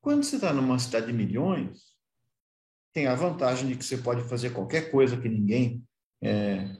[0.00, 1.94] Quando você está numa cidade de milhões,
[2.92, 5.82] tem a vantagem de que você pode fazer qualquer coisa que ninguém
[6.22, 6.76] é,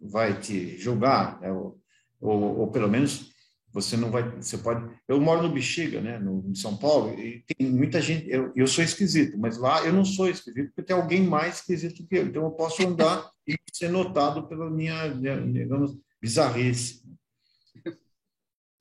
[0.00, 1.52] vai te julgar, né?
[1.52, 1.80] ou,
[2.20, 3.32] ou, ou, pelo menos
[3.72, 4.88] você não vai, você pode.
[5.06, 8.28] Eu moro no Bexiga, né, no, em São Paulo, e tem muita gente.
[8.30, 12.06] Eu, eu sou esquisito, mas lá eu não sou esquisito porque tem alguém mais esquisito
[12.06, 12.26] que eu.
[12.26, 17.02] Então eu posso andar e ser notado pela minha, digamos, bizarrice.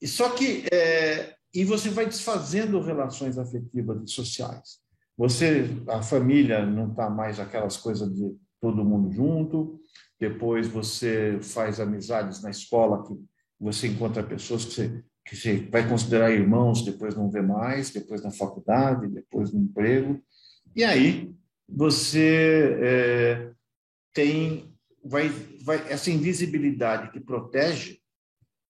[0.02, 4.80] E só que é, e você vai desfazendo relações afetivas e sociais.
[5.18, 9.80] Você, a família não está mais aquelas coisas de todo mundo junto.
[10.20, 13.18] Depois você faz amizades na escola que
[13.60, 18.22] você encontra pessoas que você, que você vai considerar irmãos, depois não vê mais, depois
[18.24, 20.22] na faculdade, depois no emprego.
[20.76, 21.34] E aí
[21.68, 23.52] você é,
[24.14, 25.30] tem vai,
[25.64, 28.00] vai essa invisibilidade que protege,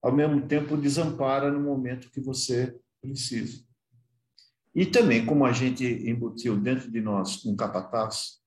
[0.01, 3.65] ao mesmo tempo desampara no momento que você precisa.
[4.73, 8.37] E também, como a gente embutiu dentro de nós um capataz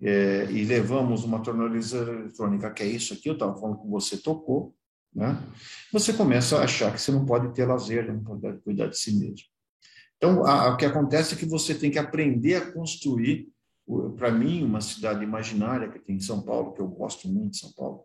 [0.00, 4.18] é, e levamos uma tornozeleira eletrônica, que é isso aqui, eu estava falando que você
[4.18, 4.74] tocou,
[5.14, 5.38] né?
[5.92, 9.18] você começa a achar que você não pode ter lazer, não pode cuidar de si
[9.18, 9.46] mesmo.
[10.16, 13.48] Então, a, o que acontece é que você tem que aprender a construir,
[14.16, 17.58] para mim, uma cidade imaginária que tem em São Paulo, que eu gosto muito de
[17.58, 18.04] São Paulo,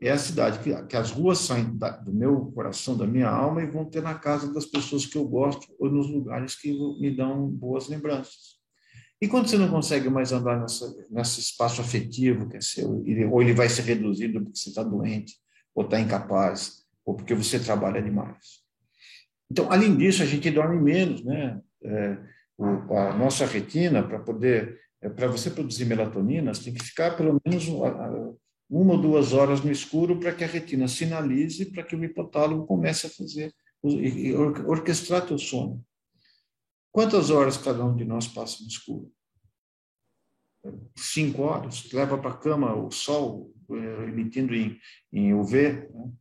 [0.00, 3.62] é a cidade que, que as ruas saem da, do meu coração, da minha alma,
[3.62, 7.14] e vão ter na casa das pessoas que eu gosto ou nos lugares que me
[7.14, 8.58] dão boas lembranças.
[9.20, 13.42] E quando você não consegue mais andar nessa, nesse espaço afetivo que é seu, ou
[13.42, 15.34] ele vai ser reduzido porque você está doente,
[15.74, 18.60] ou está incapaz, ou porque você trabalha demais.
[19.50, 21.60] Então, além disso, a gente dorme menos, né?
[21.82, 22.18] É,
[22.58, 27.40] a nossa retina, para poder, é, para você produzir melatonina, você tem que ficar pelo
[27.44, 27.66] menos
[28.68, 32.66] uma ou duas horas no escuro para que a retina sinalize para que o hipotálamo
[32.66, 33.52] comece a fazer
[34.66, 35.84] orquestrar teu sono.
[36.92, 39.10] Quantas horas cada um de nós passa no escuro?
[40.96, 41.90] Cinco horas.
[41.92, 44.78] Leva para a cama o sol emitindo em,
[45.12, 45.88] em UV.
[45.92, 46.12] Né?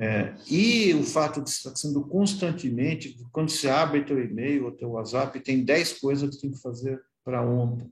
[0.00, 4.90] É, e o fato de estar sendo constantemente, quando você abre teu e-mail ou teu
[4.90, 7.90] WhatsApp, tem dez coisas que tem que fazer para ontem.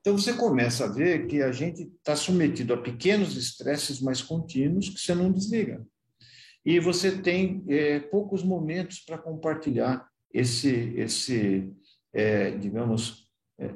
[0.00, 4.88] Então, você começa a ver que a gente está submetido a pequenos estresses mais contínuos
[4.88, 5.86] que você não desliga.
[6.64, 11.72] E você tem é, poucos momentos para compartilhar esse, esse
[12.12, 13.74] é, digamos, é,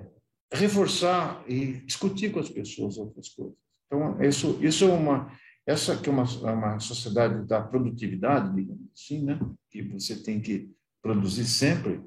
[0.54, 3.56] reforçar e discutir com as pessoas outras coisas.
[3.86, 5.30] Então, isso, isso é uma,
[5.66, 9.38] essa que é uma, uma sociedade da produtividade, digamos assim, né?
[9.70, 10.70] que você tem que
[11.02, 12.02] produzir sempre,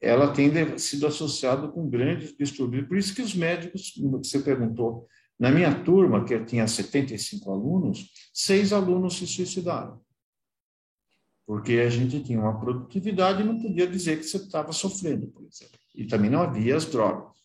[0.00, 2.86] ela tem sido associada com grandes distúrbios.
[2.86, 5.06] Por isso que os médicos, você perguntou,
[5.38, 10.00] na minha turma, que eu tinha 75 alunos, seis alunos se suicidaram.
[11.46, 15.46] Porque a gente tinha uma produtividade e não podia dizer que você estava sofrendo, por
[15.46, 15.78] exemplo.
[15.94, 17.37] E também não havia as drogas.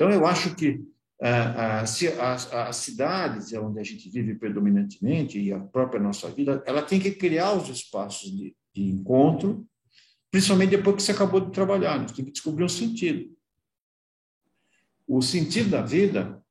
[0.00, 0.82] Então, eu acho que
[1.20, 6.64] ah, ah, as, as cidades onde a gente vive predominantemente e a própria nossa vida,
[6.66, 9.68] ela tem que criar os espaços de, de encontro
[10.30, 12.08] principalmente depois que você acabou de trabalhar, né?
[12.08, 13.36] você tem que descobrir um sentido.
[15.06, 16.42] O sentido da vida,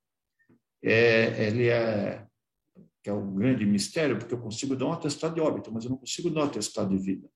[0.84, 2.28] é, ele é,
[3.02, 5.90] que é um grande mistério, porque eu consigo dar um atestado de óbito, mas eu
[5.90, 7.28] não consigo dar um atestado de vida.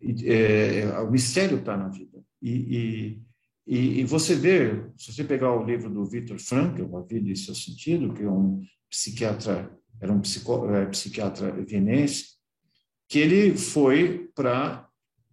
[0.00, 2.24] E, é, o mistério está na vida.
[2.40, 3.22] E, e,
[3.66, 7.54] e, você vê, se você pegar o livro do Viktor Frankl, A Vida e Seu
[7.54, 10.20] Sentido, que é um psiquiatra, era um
[10.74, 12.32] é, psiquiatra vienense,
[13.08, 14.88] que ele foi para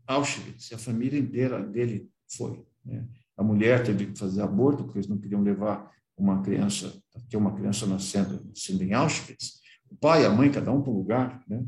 [0.05, 2.63] Auschwitz, a família inteira dele foi.
[2.85, 3.07] Né?
[3.35, 7.55] A mulher teve que fazer aborto, porque eles não queriam levar uma criança, ter uma
[7.55, 9.59] criança nascendo, nascendo em Auschwitz.
[9.89, 11.43] O pai, a mãe, cada um para um lugar.
[11.47, 11.65] Né?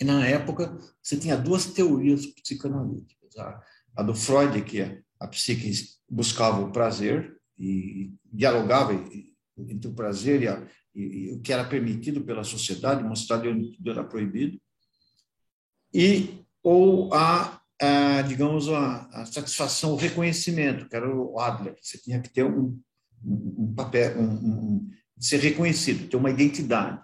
[0.00, 3.36] E na época, você tinha duas teorias psicanalíticas.
[3.36, 3.60] A,
[3.96, 5.72] a do Freud, que é a psique
[6.08, 8.92] buscava o prazer e dialogava
[9.56, 13.90] entre o prazer e, a, e, e o que era permitido pela sociedade, mostrado que
[13.90, 14.60] era proibido.
[15.92, 21.76] E ou a, a digamos, a, a, satisfação, o reconhecimento, que era o Adler.
[21.80, 22.80] Você tinha que ter um,
[23.24, 27.00] um papel, um, um, ser reconhecido, ter uma identidade.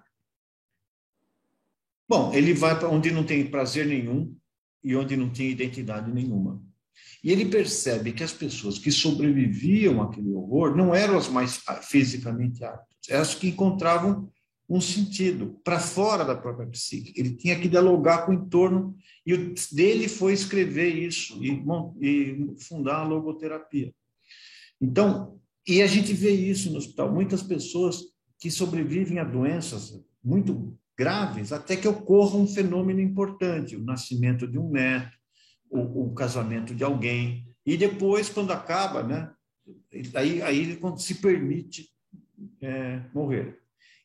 [2.09, 4.37] Bom, ele vai para onde não tem prazer nenhum
[4.83, 6.63] e onde não tem identidade nenhuma.
[7.23, 12.63] E ele percebe que as pessoas que sobreviviam àquele horror não eram as mais fisicamente
[12.65, 14.31] aptas, eram as que encontravam
[14.69, 17.13] um sentido para fora da própria psique.
[17.19, 21.63] Ele tinha que dialogar com o entorno e o dele foi escrever isso e,
[22.01, 23.93] e fundar a logoterapia.
[24.81, 28.03] Então, e a gente vê isso no hospital, muitas pessoas
[28.39, 34.59] que sobrevivem a doenças muito graves até que ocorra um fenômeno importante, o nascimento de
[34.59, 35.17] um neto,
[35.75, 39.33] o, o casamento de alguém, e depois, quando acaba, né,
[40.15, 41.91] aí, aí ele se permite
[42.61, 43.61] é, morrer.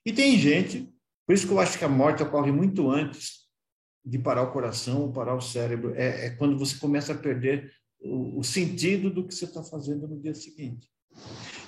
[0.05, 0.91] E tem gente,
[1.25, 3.47] por isso que eu acho que a morte ocorre muito antes
[4.03, 7.71] de parar o coração ou parar o cérebro, é, é quando você começa a perder
[7.99, 10.89] o, o sentido do que você está fazendo no dia seguinte.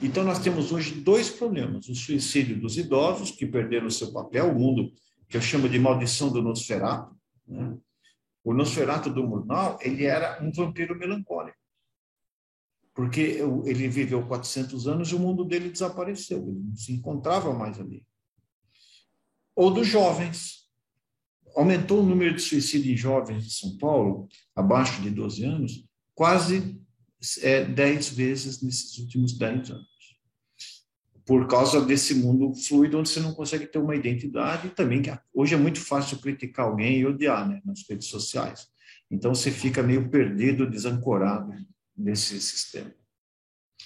[0.01, 4.59] Então, nós temos hoje dois problemas: o suicídio dos idosos, que perderam seu papel, o
[4.59, 4.91] mundo
[5.27, 7.15] que eu chamo de maldição do Nosferato.
[7.47, 7.77] Né?
[8.43, 11.57] O Nosferato do Murnau, ele era um vampiro melancólico,
[12.93, 17.79] porque ele viveu 400 anos e o mundo dele desapareceu, ele não se encontrava mais
[17.79, 18.05] ali
[19.55, 20.61] ou dos jovens.
[21.55, 26.81] Aumentou o número de suicídios em jovens de São Paulo, abaixo de 12 anos, quase
[27.41, 29.90] é, 10 vezes nesses últimos 10 anos.
[31.31, 35.17] Por causa desse mundo fluido, onde você não consegue ter uma identidade, e também que
[35.33, 38.67] hoje é muito fácil criticar alguém e odiar né, nas redes sociais.
[39.09, 41.53] Então você fica meio perdido, desancorado
[41.95, 42.93] nesse sistema.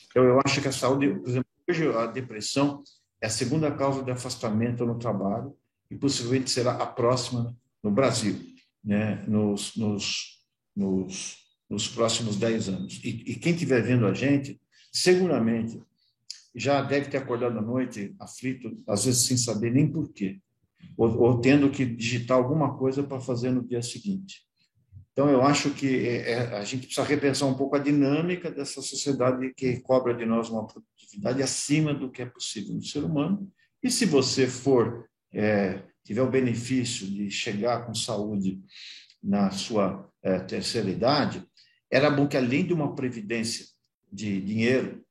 [0.09, 2.81] Então, eu acho que a saúde, por exemplo, hoje a depressão
[3.21, 5.55] é a segunda causa de afastamento no trabalho
[5.91, 8.41] e possivelmente será a próxima no Brasil,
[8.83, 10.43] né, nos, nos,
[10.75, 11.37] nos,
[11.69, 12.99] nos próximos 10 anos.
[13.03, 14.59] E, e quem estiver vendo a gente,
[14.91, 15.79] seguramente
[16.55, 20.39] já deve ter acordado à noite aflito, às vezes sem saber nem porquê,
[20.97, 24.45] ou, ou tendo que digitar alguma coisa para fazer no dia seguinte.
[25.11, 28.81] Então, eu acho que é, é, a gente precisa repensar um pouco a dinâmica dessa
[28.81, 33.49] sociedade que cobra de nós uma produtividade acima do que é possível no ser humano.
[33.81, 38.59] E se você for é, tiver o benefício de chegar com saúde
[39.23, 41.45] na sua é, terceira idade,
[41.89, 43.65] era bom que, além de uma previdência
[44.11, 45.04] de dinheiro,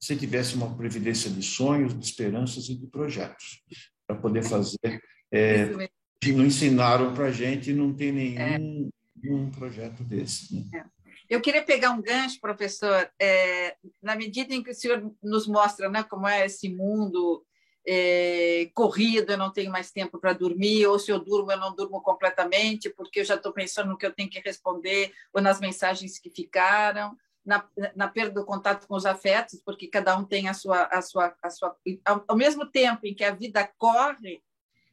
[0.00, 3.62] você tivesse uma previdência de sonhos, de esperanças e de projetos,
[4.06, 5.00] para poder fazer.
[5.32, 5.88] É,
[6.20, 8.90] que não ensinaram para a gente, não tem nenhum
[9.24, 10.54] um projeto desse.
[10.54, 10.64] Né?
[10.74, 10.84] É.
[11.28, 15.88] Eu queria pegar um gancho, professor, é, na medida em que o senhor nos mostra
[15.88, 17.44] né, como é esse mundo
[17.86, 21.74] é, corrido, eu não tenho mais tempo para dormir, ou se eu durmo, eu não
[21.74, 25.60] durmo completamente, porque eu já estou pensando no que eu tenho que responder, ou nas
[25.60, 27.16] mensagens que ficaram,
[27.48, 30.82] na, na perda do contato com os afetos, porque cada um tem a sua.
[30.82, 34.42] A sua, a sua ao, ao mesmo tempo em que a vida corre,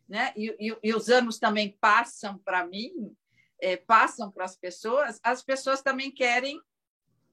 [0.08, 3.14] né, e, e, e os anos também passam para mim,
[3.60, 6.62] é, passam para as pessoas, as pessoas também querem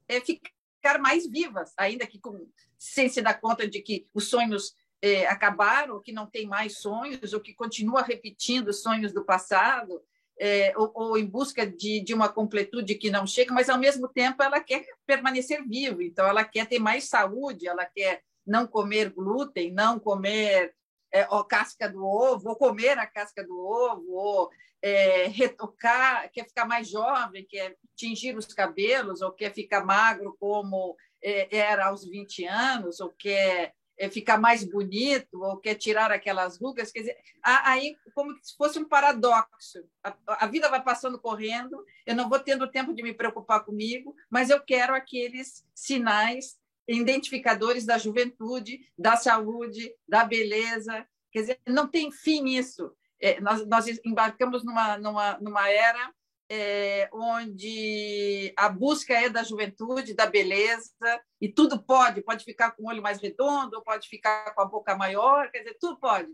[0.09, 4.75] é, ficar mais vivas, ainda que com, sem se dar conta de que os sonhos
[5.01, 10.03] é, acabaram, que não tem mais sonhos, ou que continua repetindo sonhos do passado,
[10.45, 14.09] é, ou, ou, em busca de, de uma completude que não chega, mas ao mesmo
[14.09, 19.11] tempo ela quer permanecer viva, então ela quer ter mais saúde, ela quer não comer
[19.11, 20.75] glúten, não comer
[21.13, 24.51] é, a casca do ovo, ou comer a casca do ovo, ou
[24.83, 30.97] é, retocar, quer ficar mais jovem, quer tingir os cabelos, ou quer ficar magro como
[31.23, 33.73] é, era aos 20 anos, ou quer
[34.11, 36.91] ficar mais bonito, ou quer tirar aquelas rugas.
[36.91, 39.79] Quer dizer, aí, como se fosse um paradoxo.
[40.03, 44.15] A, a vida vai passando correndo, eu não vou tendo tempo de me preocupar comigo,
[44.31, 46.57] mas eu quero aqueles sinais
[46.89, 51.07] identificadores da juventude, da saúde, da beleza.
[51.31, 56.13] Quer dizer, não tem fim isso é, nós, nós embarcamos numa, numa, numa era
[56.55, 60.93] é, onde a busca é da juventude, da beleza,
[61.41, 64.95] e tudo pode, pode ficar com o olho mais redondo, pode ficar com a boca
[64.95, 66.29] maior, quer dizer, tudo pode.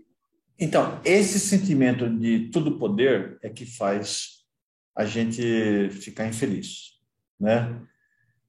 [0.58, 4.44] Então, esse sentimento de tudo poder é que faz
[4.96, 6.98] a gente ficar infeliz,
[7.38, 7.80] né?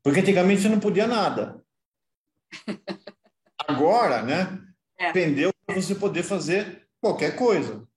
[0.02, 1.64] Porque antigamente você não podia nada.
[3.68, 4.60] Agora, né?
[4.98, 5.12] É.
[5.12, 7.88] Pendeu para você poder fazer qualquer coisa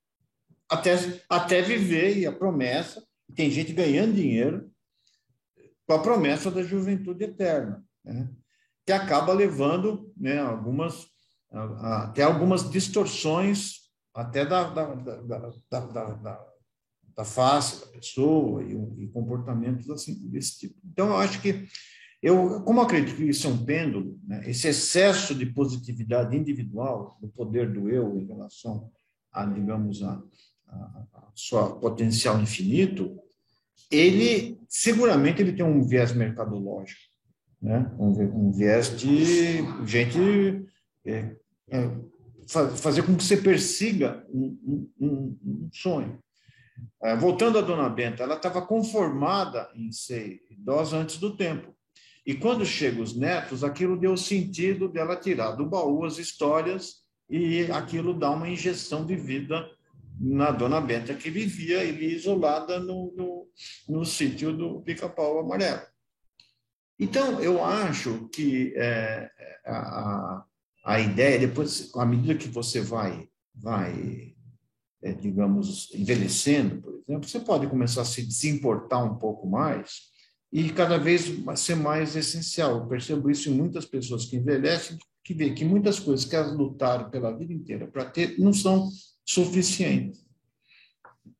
[0.69, 0.93] até,
[1.27, 3.03] até viver e a promessa.
[3.35, 4.71] Tem gente ganhando dinheiro
[5.85, 8.29] com a promessa da juventude eterna, né?
[8.85, 11.07] que acaba levando né, algumas,
[11.51, 16.45] até algumas distorções até da, da, da, da,
[17.15, 18.73] da, face da pessoa e,
[19.03, 20.75] e, comportamentos assim desse tipo.
[20.85, 21.67] Então, eu acho que
[22.21, 27.27] eu, como acredito que isso é um pêndulo, né, esse excesso de positividade individual, do
[27.27, 28.89] poder do eu em relação
[29.31, 30.23] a, digamos, a,
[30.67, 33.19] a, sua potencial infinito,
[33.91, 36.99] ele seguramente ele tem um viés mercadológico,
[37.61, 37.91] né?
[37.99, 38.09] um,
[38.47, 40.65] um viés de gente
[41.05, 41.35] é,
[41.69, 41.89] é,
[42.47, 46.19] fazer com que você persiga um, um, um sonho.
[47.01, 51.73] É, voltando à Dona Benta, ela estava conformada em ser idosa antes do tempo.
[52.25, 57.63] E quando chegam os netos, aquilo deu sentido dela tirar do baú as histórias e
[57.71, 59.69] aquilo dá uma injeção de vida
[60.19, 63.47] na Dona Benta, que vivia isolada no, no,
[63.89, 65.81] no sítio do Pica-Pau Amarelo.
[66.99, 69.29] Então, eu acho que é,
[69.65, 70.45] a,
[70.85, 74.33] a ideia, depois, à medida que você vai, vai
[75.01, 80.13] é, digamos, envelhecendo, por exemplo, você pode começar a se desimportar um pouco mais
[80.51, 81.25] e cada vez
[81.57, 82.77] ser mais essencial.
[82.77, 86.53] Eu percebo isso em muitas pessoas que envelhecem, que vê que muitas coisas que elas
[86.53, 88.89] lutaram pela vida inteira para ter não são
[89.25, 90.23] suficientes.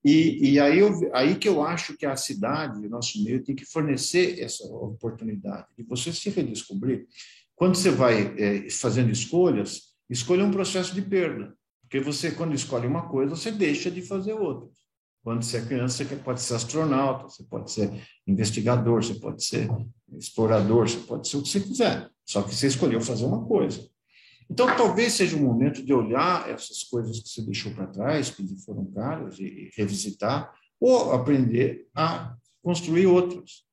[0.03, 3.55] E, e aí, eu, aí que eu acho que a cidade, o nosso meio, tem
[3.55, 7.07] que fornecer essa oportunidade de você se redescobrir.
[7.55, 11.55] Quando você vai é, fazendo escolhas, escolha um processo de perda.
[11.81, 14.69] Porque você, quando escolhe uma coisa, você deixa de fazer outra.
[15.23, 17.89] Quando você é criança, você pode ser astronauta, você pode ser
[18.27, 19.69] investigador, você pode ser
[20.17, 22.09] explorador, você pode ser o que você quiser.
[22.25, 23.87] Só que você escolheu fazer uma coisa.
[24.49, 28.43] Então, talvez seja o momento de olhar essas coisas que você deixou para trás, que
[28.65, 33.63] foram caras, e revisitar, ou aprender a construir outras.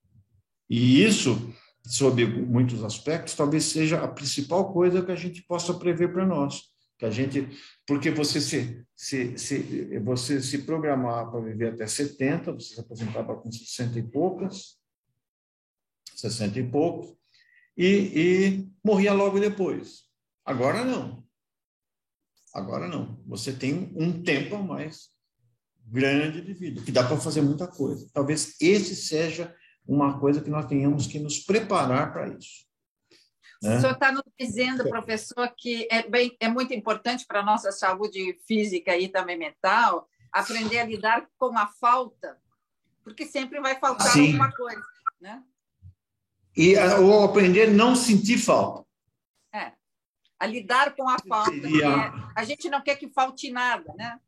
[0.69, 1.53] E isso,
[1.87, 6.71] sob muitos aspectos, talvez seja a principal coisa que a gente possa prever para nós
[7.01, 7.49] que a gente,
[7.87, 13.35] porque você se, se, se você se programar para viver até 70, você se aposentava
[13.35, 14.77] com 60 e poucas,
[16.15, 17.17] 60 e poucos,
[17.75, 20.10] e, e morria logo depois.
[20.45, 21.25] Agora não.
[22.55, 23.23] Agora não.
[23.27, 25.11] Você tem um tempo a mais
[25.87, 28.09] grande de vida, que dá para fazer muita coisa.
[28.13, 29.55] Talvez esse seja
[29.87, 32.65] uma coisa que nós tenhamos que nos preparar para isso.
[33.63, 33.77] Né?
[33.77, 37.73] O senhor está nos dizendo, professor, que é, bem, é muito importante para a nossa
[37.73, 42.39] saúde física e também mental aprender a lidar com a falta,
[43.03, 44.27] porque sempre vai faltar Sim.
[44.29, 44.83] alguma coisa.
[45.21, 45.43] Né?
[46.57, 48.89] E ou aprender a não sentir falta.
[50.41, 51.53] A lidar com a falta.
[51.53, 52.13] Seria...
[52.35, 54.19] A gente não quer que falte nada, né?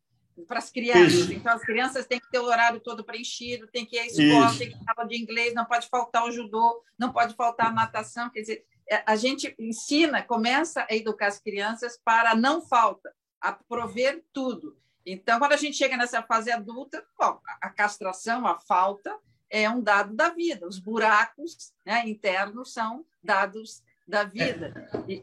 [0.47, 1.13] para as crianças.
[1.13, 1.33] Isso.
[1.33, 4.47] Então, as crianças têm que ter o horário todo preenchido, tem que ir à escola,
[4.47, 4.59] Isso.
[4.59, 7.73] tem que ter aula de inglês, não pode faltar o judô, não pode faltar a
[7.73, 8.31] natação.
[8.31, 13.53] Quer dizer, é, a gente ensina, começa a educar as crianças para não falta, a
[13.53, 14.77] prover tudo.
[15.05, 19.17] Então, quando a gente chega nessa fase adulta, bom, a castração, a falta,
[19.51, 20.67] é um dado da vida.
[20.67, 24.89] Os buracos né, internos são dados da vida.
[25.09, 25.23] É,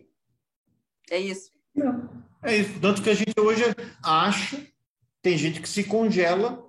[1.12, 1.51] é isso.
[2.43, 2.80] É isso.
[2.80, 3.64] Tanto que a gente hoje
[4.03, 4.66] acha,
[5.22, 6.64] tem gente que se congela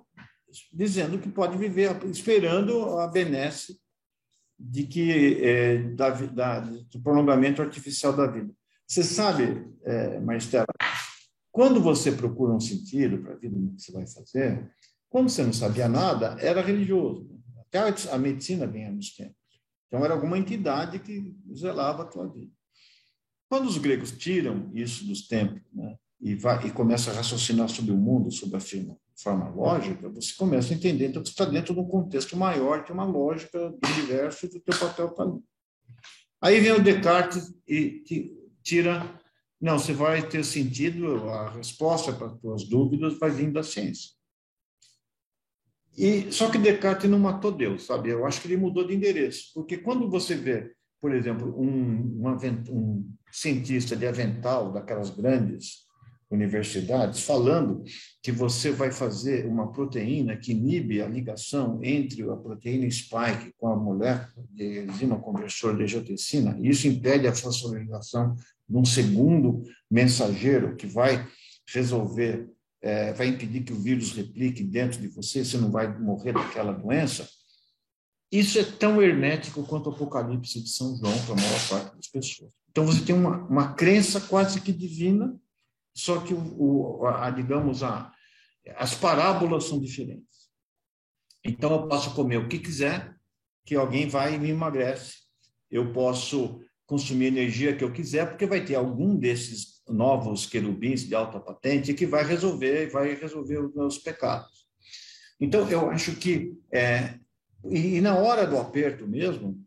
[0.71, 3.79] dizendo que pode viver, esperando a benesse
[4.59, 8.53] de que é, da, da, do prolongamento artificial da vida.
[8.87, 10.67] Você sabe, é, Maristela,
[11.51, 14.69] quando você procura um sentido para a vida que você vai fazer,
[15.09, 17.29] quando você não sabia nada, era religioso.
[17.59, 17.79] Até
[18.11, 19.35] a medicina vinha nos tempos.
[19.87, 22.51] Então, era alguma entidade que zelava a tua vida.
[23.51, 27.91] Quando os gregos tiram isso dos tempos né, e, vai, e começam a raciocinar sobre
[27.91, 31.73] o mundo, sobre a firma, forma lógica, você começa a entender então, que está dentro
[31.73, 35.23] de um contexto maior, que é uma lógica do universo e do teu papel está
[35.23, 35.43] ali.
[36.39, 38.01] Aí vem o Descartes e
[38.63, 39.19] tira,
[39.59, 44.11] não, você vai ter sentido, a resposta para as tuas dúvidas vai vir da ciência.
[45.97, 48.11] E só que Descartes não matou Deus, sabe?
[48.11, 52.37] Eu acho que ele mudou de endereço, porque quando você vê, por exemplo, um, um,
[52.69, 55.89] um cientista de avental daquelas grandes
[56.31, 57.83] universidades falando
[58.23, 63.67] que você vai fazer uma proteína que inibe a ligação entre a proteína spike com
[63.67, 68.35] a molécula de enzima conversor de angiotensina, isso impede a fosforilação
[68.67, 71.27] de um segundo mensageiro que vai
[71.67, 72.49] resolver,
[72.81, 76.71] é, vai impedir que o vírus replique dentro de você, você não vai morrer daquela
[76.71, 77.27] doença.
[78.31, 82.07] Isso é tão hermético quanto o Apocalipse de São João para a maior parte das
[82.07, 82.60] pessoas.
[82.71, 85.37] Então, você tem uma, uma crença quase que divina
[85.93, 88.11] só que, o, a, digamos, a,
[88.75, 90.49] as parábolas são diferentes.
[91.43, 93.15] Então, eu posso comer o que quiser,
[93.65, 95.15] que alguém vai e me emagrece.
[95.69, 101.07] Eu posso consumir a energia que eu quiser, porque vai ter algum desses novos querubins
[101.07, 104.67] de alta patente que vai resolver, vai resolver os meus pecados.
[105.39, 107.17] Então, eu acho que, é,
[107.69, 109.59] e, e, na hora do aperto mesmo,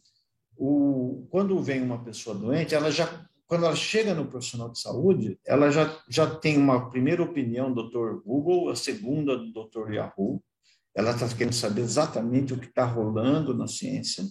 [0.56, 5.38] o, quando vem uma pessoa doente, ela já quando ela chega no profissional de saúde,
[5.46, 8.22] ela já, já tem uma primeira opinião do Dr.
[8.24, 9.92] Google, a segunda do Dr.
[9.92, 10.42] Yahoo,
[10.94, 14.24] ela está querendo saber exatamente o que está rolando na ciência.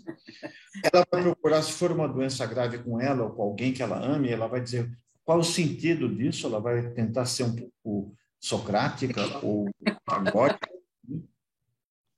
[0.84, 4.03] Ela vai procurar, se for uma doença grave com ela ou com alguém que ela
[4.03, 4.89] ame, ela vai dizer
[5.26, 9.69] qual o sentido disso, ela vai tentar ser um pouco socrática ou
[10.07, 10.69] agórica.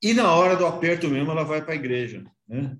[0.01, 2.23] E na hora do aperto mesmo, ela vai para a igreja.
[2.47, 2.77] Né?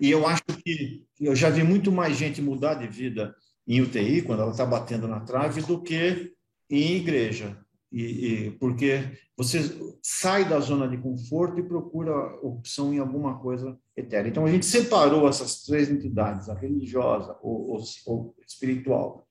[0.00, 3.34] E eu acho que eu já vi muito mais gente mudar de vida
[3.66, 6.32] em UTI, quando ela está batendo na trave, do que
[6.70, 7.58] em igreja.
[7.90, 9.60] E, e, porque você
[10.02, 14.28] sai da zona de conforto e procura opção em alguma coisa etérea.
[14.28, 19.26] Então, a gente separou essas três entidades, a religiosa, o, o, o espiritual,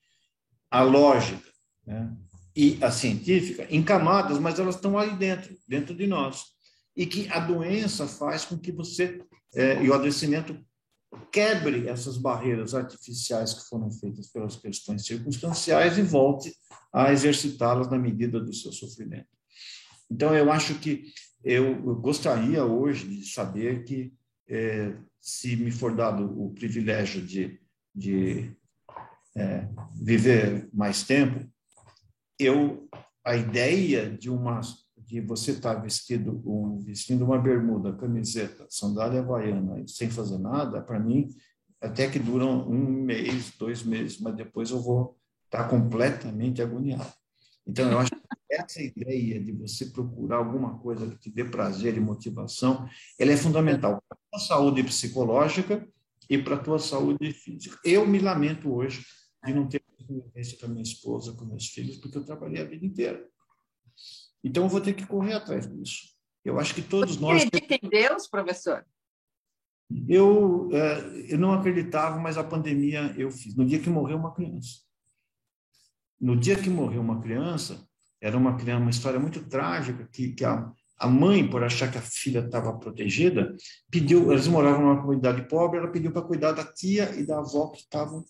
[0.70, 1.50] a lógica
[1.86, 2.12] né?
[2.56, 6.46] e a científica, em camadas, mas elas estão ali dentro, dentro de nós.
[6.96, 9.22] E que a doença faz com que você,
[9.56, 10.60] é, e o adoecimento,
[11.32, 16.54] quebre essas barreiras artificiais que foram feitas pelas questões circunstanciais e volte
[16.92, 19.28] a exercitá-las na medida do seu sofrimento.
[20.12, 21.06] Então, eu acho que
[21.44, 24.14] eu, gostaria hoje de saber que,
[24.48, 27.60] é, se me for dado o privilégio de,
[27.94, 28.52] de
[29.36, 31.48] é, viver mais tempo,
[32.38, 32.88] eu
[33.24, 34.60] a ideia de uma
[35.06, 41.00] de você estar vestido um, vestindo uma bermuda, camiseta, sandália havaiana sem fazer nada, para
[41.00, 41.30] mim
[41.80, 47.12] até que duram um mês, dois meses, mas depois eu vou está completamente agoniado.
[47.66, 48.18] Então, eu acho que
[48.52, 52.88] essa ideia de você procurar alguma coisa que te dê prazer e motivação,
[53.18, 55.88] ela é fundamental para a saúde psicológica
[56.30, 57.80] e para a tua saúde física.
[57.84, 59.04] Eu me lamento hoje
[59.44, 62.66] de não ter convivência com a minha esposa, com meus filhos, porque eu trabalhei a
[62.66, 63.28] vida inteira.
[64.46, 66.14] Então, eu vou ter que correr atrás disso.
[66.44, 67.44] Eu acho que todos Você nós...
[67.44, 68.86] acredita em Deus, professor?
[70.08, 73.56] Eu, é, eu não acreditava, mas a pandemia eu fiz.
[73.56, 74.82] No dia que morreu uma criança.
[76.22, 77.88] No dia que morreu uma criança,
[78.22, 82.02] era uma uma história muito trágica, que, que a, a mãe, por achar que a
[82.02, 83.56] filha estava protegida,
[83.90, 87.70] pediu, eles moravam numa comunidade pobre, ela pediu para cuidar da tia e da avó
[87.70, 88.24] que estavam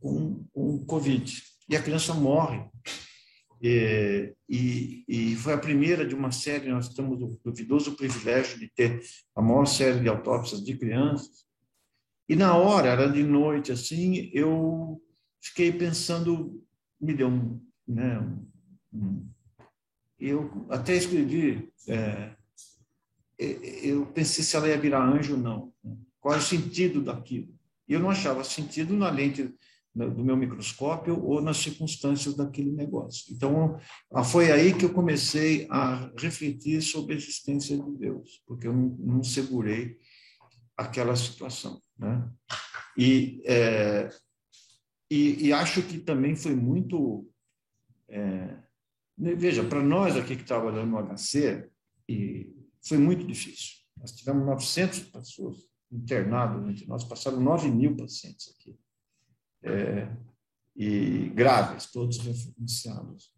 [0.00, 1.42] com, com Covid.
[1.68, 2.68] E a criança morre.
[3.60, 8.68] E, e, e, foi a primeira de uma série, nós temos o duvidoso privilégio de
[8.68, 9.02] ter
[9.34, 11.44] a maior série de autópsias de crianças.
[12.28, 15.02] E na hora, era de noite, assim, eu
[15.40, 16.64] fiquei pensando
[17.00, 18.20] me deu um, né,
[18.92, 19.26] um,
[20.18, 22.36] eu até escrevi, é,
[23.38, 25.72] eu pensei se ela ia virar anjo ou não.
[26.20, 27.48] Qual é o sentido daquilo?
[27.88, 29.54] E eu não achava sentido na lente
[29.94, 33.34] do meu microscópio ou nas circunstâncias daquele negócio.
[33.34, 33.78] Então,
[34.24, 39.22] foi aí que eu comecei a refletir sobre a existência de Deus, porque eu não,
[39.22, 39.96] segurei
[40.76, 41.82] aquela situação.
[41.98, 42.30] Né?
[42.96, 44.08] E é,
[45.10, 47.28] e, e acho que também foi muito.
[48.08, 48.56] É,
[49.18, 51.68] veja, para nós aqui que trabalhamos no HC,
[52.08, 52.54] e
[52.86, 53.78] foi muito difícil.
[53.96, 55.58] Nós tivemos 900 pessoas
[55.90, 58.78] internadas entre nós, passaram 9 mil pacientes aqui.
[59.62, 60.08] É,
[60.76, 63.30] e graves, todos referenciados.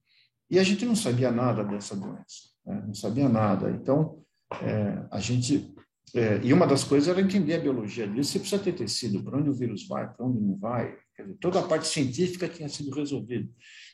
[0.51, 2.85] E a gente não sabia nada dessa doença, né?
[2.87, 3.71] não sabia nada.
[3.71, 4.23] Então,
[4.63, 5.75] é, a gente.
[6.15, 8.33] É, e uma das coisas era entender a biologia disso.
[8.33, 11.61] Você precisa ter tecido, para onde o vírus vai, para onde não vai, Dizer, toda
[11.61, 13.49] a parte científica tinha sido resolvida.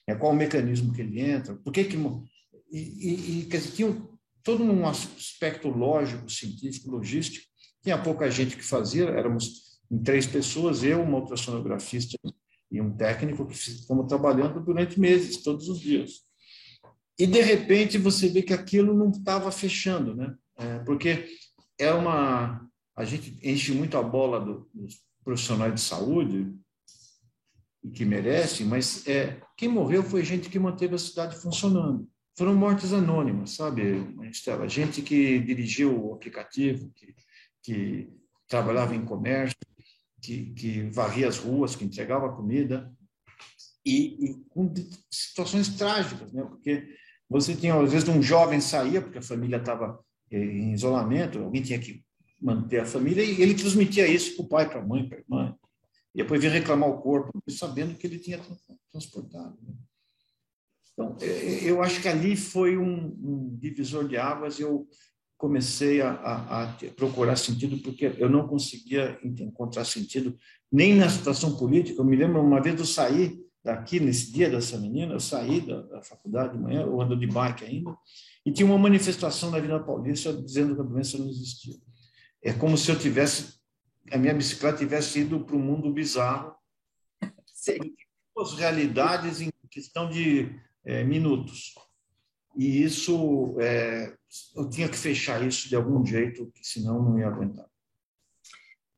[0.07, 1.97] É, qual o mecanismo que ele entra, por que que...
[2.71, 4.09] E, e, e quer dizer, tinha
[4.43, 7.47] todo um aspecto lógico, científico, logístico.
[7.83, 12.17] Tinha pouca gente que fazia, éramos em três pessoas, eu, uma ultrassonografista
[12.71, 16.23] e um técnico que ficamos trabalhando durante meses, todos os dias.
[17.19, 20.35] E, de repente, você vê que aquilo não estava fechando, né?
[20.57, 21.27] É, porque
[21.79, 22.67] é uma...
[22.95, 26.53] A gente enche muito a bola do, dos profissionais de saúde,
[27.83, 32.09] e que merecem, mas é, quem morreu foi gente que manteve a cidade funcionando.
[32.37, 33.83] Foram mortes anônimas, sabe,
[34.31, 34.69] Estela?
[34.69, 37.15] Gente que dirigiu o aplicativo, que,
[37.63, 38.13] que
[38.47, 39.57] trabalhava em comércio,
[40.21, 42.93] que, que varria as ruas, que entregava comida,
[43.85, 44.73] e, e, com
[45.11, 46.43] situações trágicas, né?
[46.45, 46.95] porque
[47.29, 49.99] você tinha, às vezes, um jovem saía, porque a família estava
[50.31, 52.05] eh, em isolamento, alguém tinha que
[52.41, 55.21] manter a família, e ele transmitia isso para o pai, para a mãe, para a
[55.21, 55.57] irmã.
[56.15, 58.41] E depois vir reclamar o corpo, sabendo que ele tinha
[58.91, 59.59] transportado.
[59.63, 59.75] Né?
[60.93, 64.89] Então, é, eu acho que ali foi um, um divisor de águas eu
[65.39, 70.37] comecei a, a, a, procurar sentido, porque eu não conseguia encontrar sentido
[70.71, 72.01] nem na situação política.
[72.01, 75.81] Eu me lembro uma vez eu saí daqui, nesse dia dessa menina, eu saí da,
[75.83, 77.97] da faculdade de manhã, eu ando de bike ainda,
[78.45, 81.77] e tinha uma manifestação na Vila Paulista dizendo que a doença não existia.
[82.43, 83.59] É como se eu tivesse
[84.11, 86.55] a minha bicicleta tivesse ido para o mundo bizarro.
[87.47, 87.79] Sim.
[88.37, 90.49] As realidades em questão de
[90.85, 91.75] é, minutos.
[92.57, 94.17] E isso, é,
[94.57, 97.67] eu tinha que fechar isso de algum jeito, senão não ia aguentar.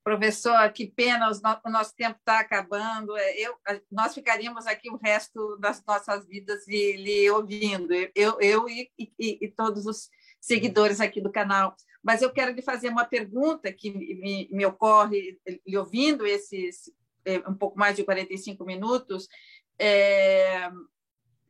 [0.03, 3.17] Professor, que pena, o nosso tempo está acabando.
[3.17, 3.55] É, eu,
[3.93, 9.13] nós ficaríamos aqui o resto das nossas vidas lhe, lhe ouvindo, eu, eu e, e,
[9.19, 10.09] e, todos os
[10.41, 11.77] seguidores aqui do canal.
[12.03, 16.91] Mas eu quero lhe fazer uma pergunta que me, me ocorre lhe ouvindo esses
[17.25, 19.29] é, um pouco mais de 45 minutos.
[19.79, 20.71] É,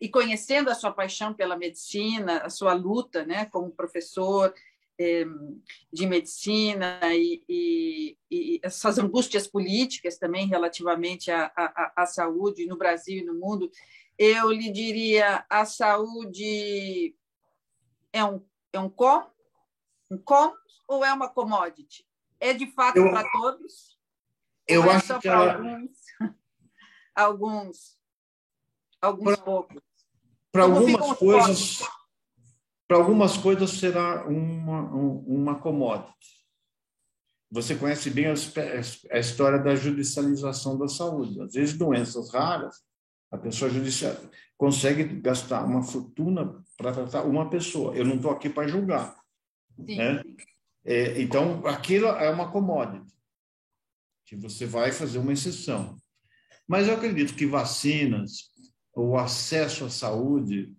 [0.01, 4.55] e conhecendo a sua paixão pela medicina, a sua luta né, como professor
[4.99, 5.27] eh,
[5.93, 12.77] de medicina e, e, e, essas angústias políticas também relativamente à, à, à, saúde no
[12.77, 13.71] Brasil e no mundo,
[14.19, 17.15] eu lhe diria a saúde
[18.13, 19.27] é um, é um com,
[20.11, 20.55] um com
[20.89, 22.07] ou é uma commodity?
[22.39, 23.99] É de fato para todos?
[24.67, 25.55] Eu é acho que ela...
[25.55, 25.99] alguns,
[27.15, 27.99] alguns,
[29.01, 29.90] alguns poucos.
[30.53, 31.79] Para algumas coisas,
[32.89, 36.41] para algumas coisas será uma uma commodity.
[37.53, 41.41] Você conhece bem a, história da judicialização da saúde.
[41.41, 42.77] Às vezes doenças raras,
[43.31, 44.17] a pessoa judicial
[44.57, 47.95] consegue gastar uma fortuna para tratar uma pessoa.
[47.97, 49.17] Eu não estou aqui para julgar,
[49.85, 49.97] Sim.
[49.97, 50.23] né?
[50.85, 53.11] É, então aquilo é uma commodity
[54.27, 55.97] que você vai fazer uma exceção.
[56.69, 58.50] Mas eu acredito que vacinas,
[59.01, 60.77] o acesso à saúde,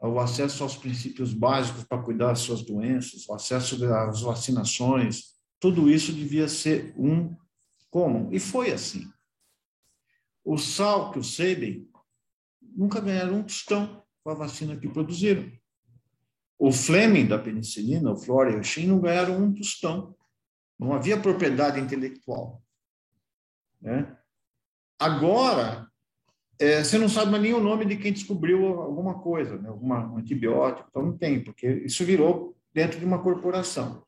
[0.00, 5.90] o acesso aos princípios básicos para cuidar das suas doenças, o acesso às vacinações, tudo
[5.90, 7.36] isso devia ser um
[7.90, 8.28] comum.
[8.32, 9.10] E foi assim.
[10.44, 11.88] O Sal que o Sabin
[12.60, 15.50] nunca ganharam um tostão com a vacina que produziram.
[16.58, 20.16] O Fleming da penicilina, o Flora e o Shin não ganharam um tostão.
[20.78, 22.62] Não havia propriedade intelectual.
[23.80, 24.16] Né?
[24.98, 25.87] Agora,
[26.58, 29.68] é, você não sabe mais nem o nome de quem descobriu alguma coisa, né?
[29.68, 34.04] Alguma, um antibiótico, então não tem, porque isso virou dentro de uma corporação.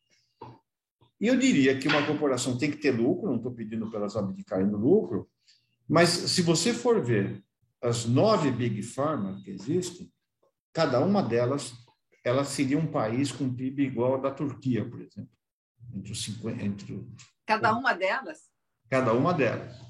[1.20, 4.16] E eu diria que uma corporação tem que ter lucro, não estou pedindo para elas
[4.16, 5.28] abdicarem do lucro,
[5.88, 7.42] mas se você for ver
[7.82, 10.10] as nove Big Pharma que existem,
[10.72, 11.74] cada uma delas
[12.24, 15.30] ela seria um país com PIB igual ao da Turquia, por exemplo.
[15.94, 17.06] Entre os 50, entre
[17.46, 18.50] cada uma delas?
[18.88, 19.89] Cada uma delas.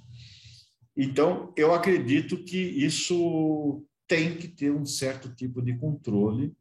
[1.03, 6.55] Então, eu acredito que isso tem que ter um certo tipo de controle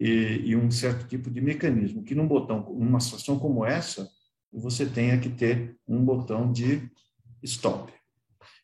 [0.00, 4.08] e, e um certo tipo de mecanismo, que num botão, numa situação como essa,
[4.50, 6.90] você tenha que ter um botão de
[7.42, 7.92] stop.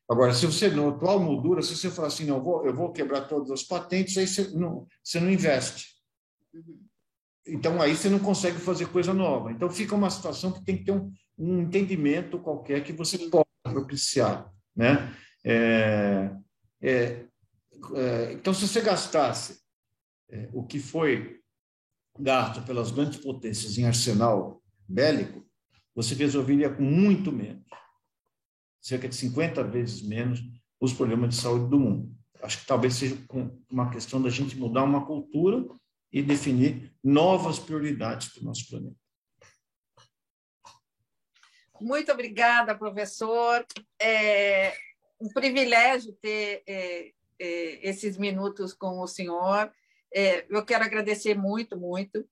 [0.09, 2.91] Agora, se você, na atual moldura, se você falar assim, não, eu vou, eu vou
[2.91, 5.89] quebrar todas as patentes, aí você não, você não investe.
[7.47, 9.53] Então, aí você não consegue fazer coisa nova.
[9.53, 13.45] Então, fica uma situação que tem que ter um, um entendimento qualquer que você possa
[13.63, 14.56] propiciar.
[14.77, 15.15] Né?
[15.45, 16.31] É,
[16.83, 17.27] é,
[17.95, 19.61] é, então, se você gastasse
[20.29, 21.41] é, o que foi
[22.19, 25.45] gasto pelas grandes potências em arsenal bélico,
[25.95, 27.65] você resolveria com muito menos,
[28.81, 30.41] cerca de 50 vezes menos,
[30.81, 32.15] os problemas de saúde do mundo.
[32.43, 33.17] Acho que talvez seja
[33.71, 35.67] uma questão da gente mudar uma cultura
[36.13, 38.97] e definir novas prioridades para o nosso planeta.
[41.81, 43.65] Muito obrigada, professor.
[44.01, 44.73] É
[45.21, 49.73] um privilégio ter é, é, esses minutos com o senhor.
[50.15, 52.27] É, eu quero agradecer muito, muito.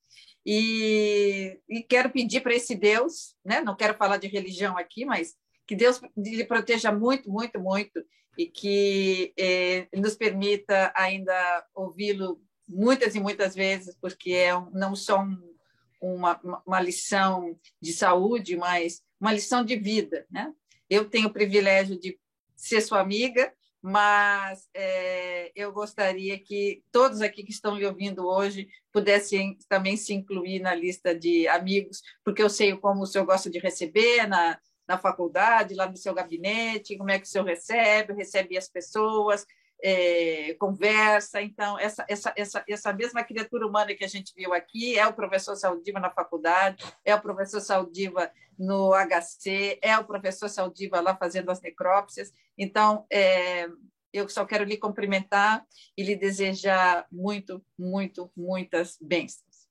[0.47, 3.61] E, e quero pedir para esse Deus, né?
[3.61, 5.35] não quero falar de religião aqui, mas
[5.67, 8.05] que Deus lhe proteja muito, muito, muito
[8.37, 15.23] e que é, nos permita ainda ouvi-lo muitas e muitas vezes, porque é não só
[15.23, 15.55] um,
[16.01, 20.27] uma, uma lição de saúde, mas uma lição de vida.
[20.31, 20.53] Né?
[20.89, 22.19] Eu tenho o privilégio de
[22.55, 23.51] ser sua amiga,
[23.81, 30.13] mas é, eu gostaria que todos aqui que estão me ouvindo hoje pudessem também se
[30.13, 34.59] incluir na lista de amigos, porque eu sei como o senhor gosta de receber na,
[34.87, 39.47] na faculdade, lá no seu gabinete, como é que o senhor recebe, recebe as pessoas,
[39.87, 41.43] é, conversa.
[41.43, 45.13] Então, essa, essa, essa, essa mesma criatura humana que a gente viu aqui é o
[45.13, 51.15] professor Saldiva na faculdade, é o professor Saldiva no HC, é o professor Saldiva lá
[51.15, 52.33] fazendo as necrópsias.
[52.57, 53.69] Então, é,
[54.11, 55.63] eu só quero lhe cumprimentar
[55.95, 59.69] e lhe desejar muito, muito, muitas bênçãos.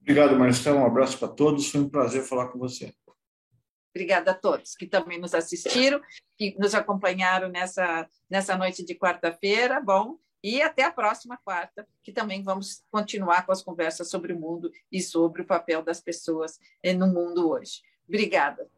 [0.00, 0.78] Obrigado, Marcelo.
[0.78, 1.70] Um abraço para todos.
[1.70, 2.94] Foi um prazer falar com você.
[3.94, 6.00] Obrigada a todos que também nos assistiram,
[6.36, 9.80] que nos acompanharam nessa, nessa noite de quarta-feira.
[9.80, 14.38] Bom, e até a próxima quarta, que também vamos continuar com as conversas sobre o
[14.38, 16.58] mundo e sobre o papel das pessoas
[16.96, 17.82] no mundo hoje.
[18.06, 18.68] Obrigada.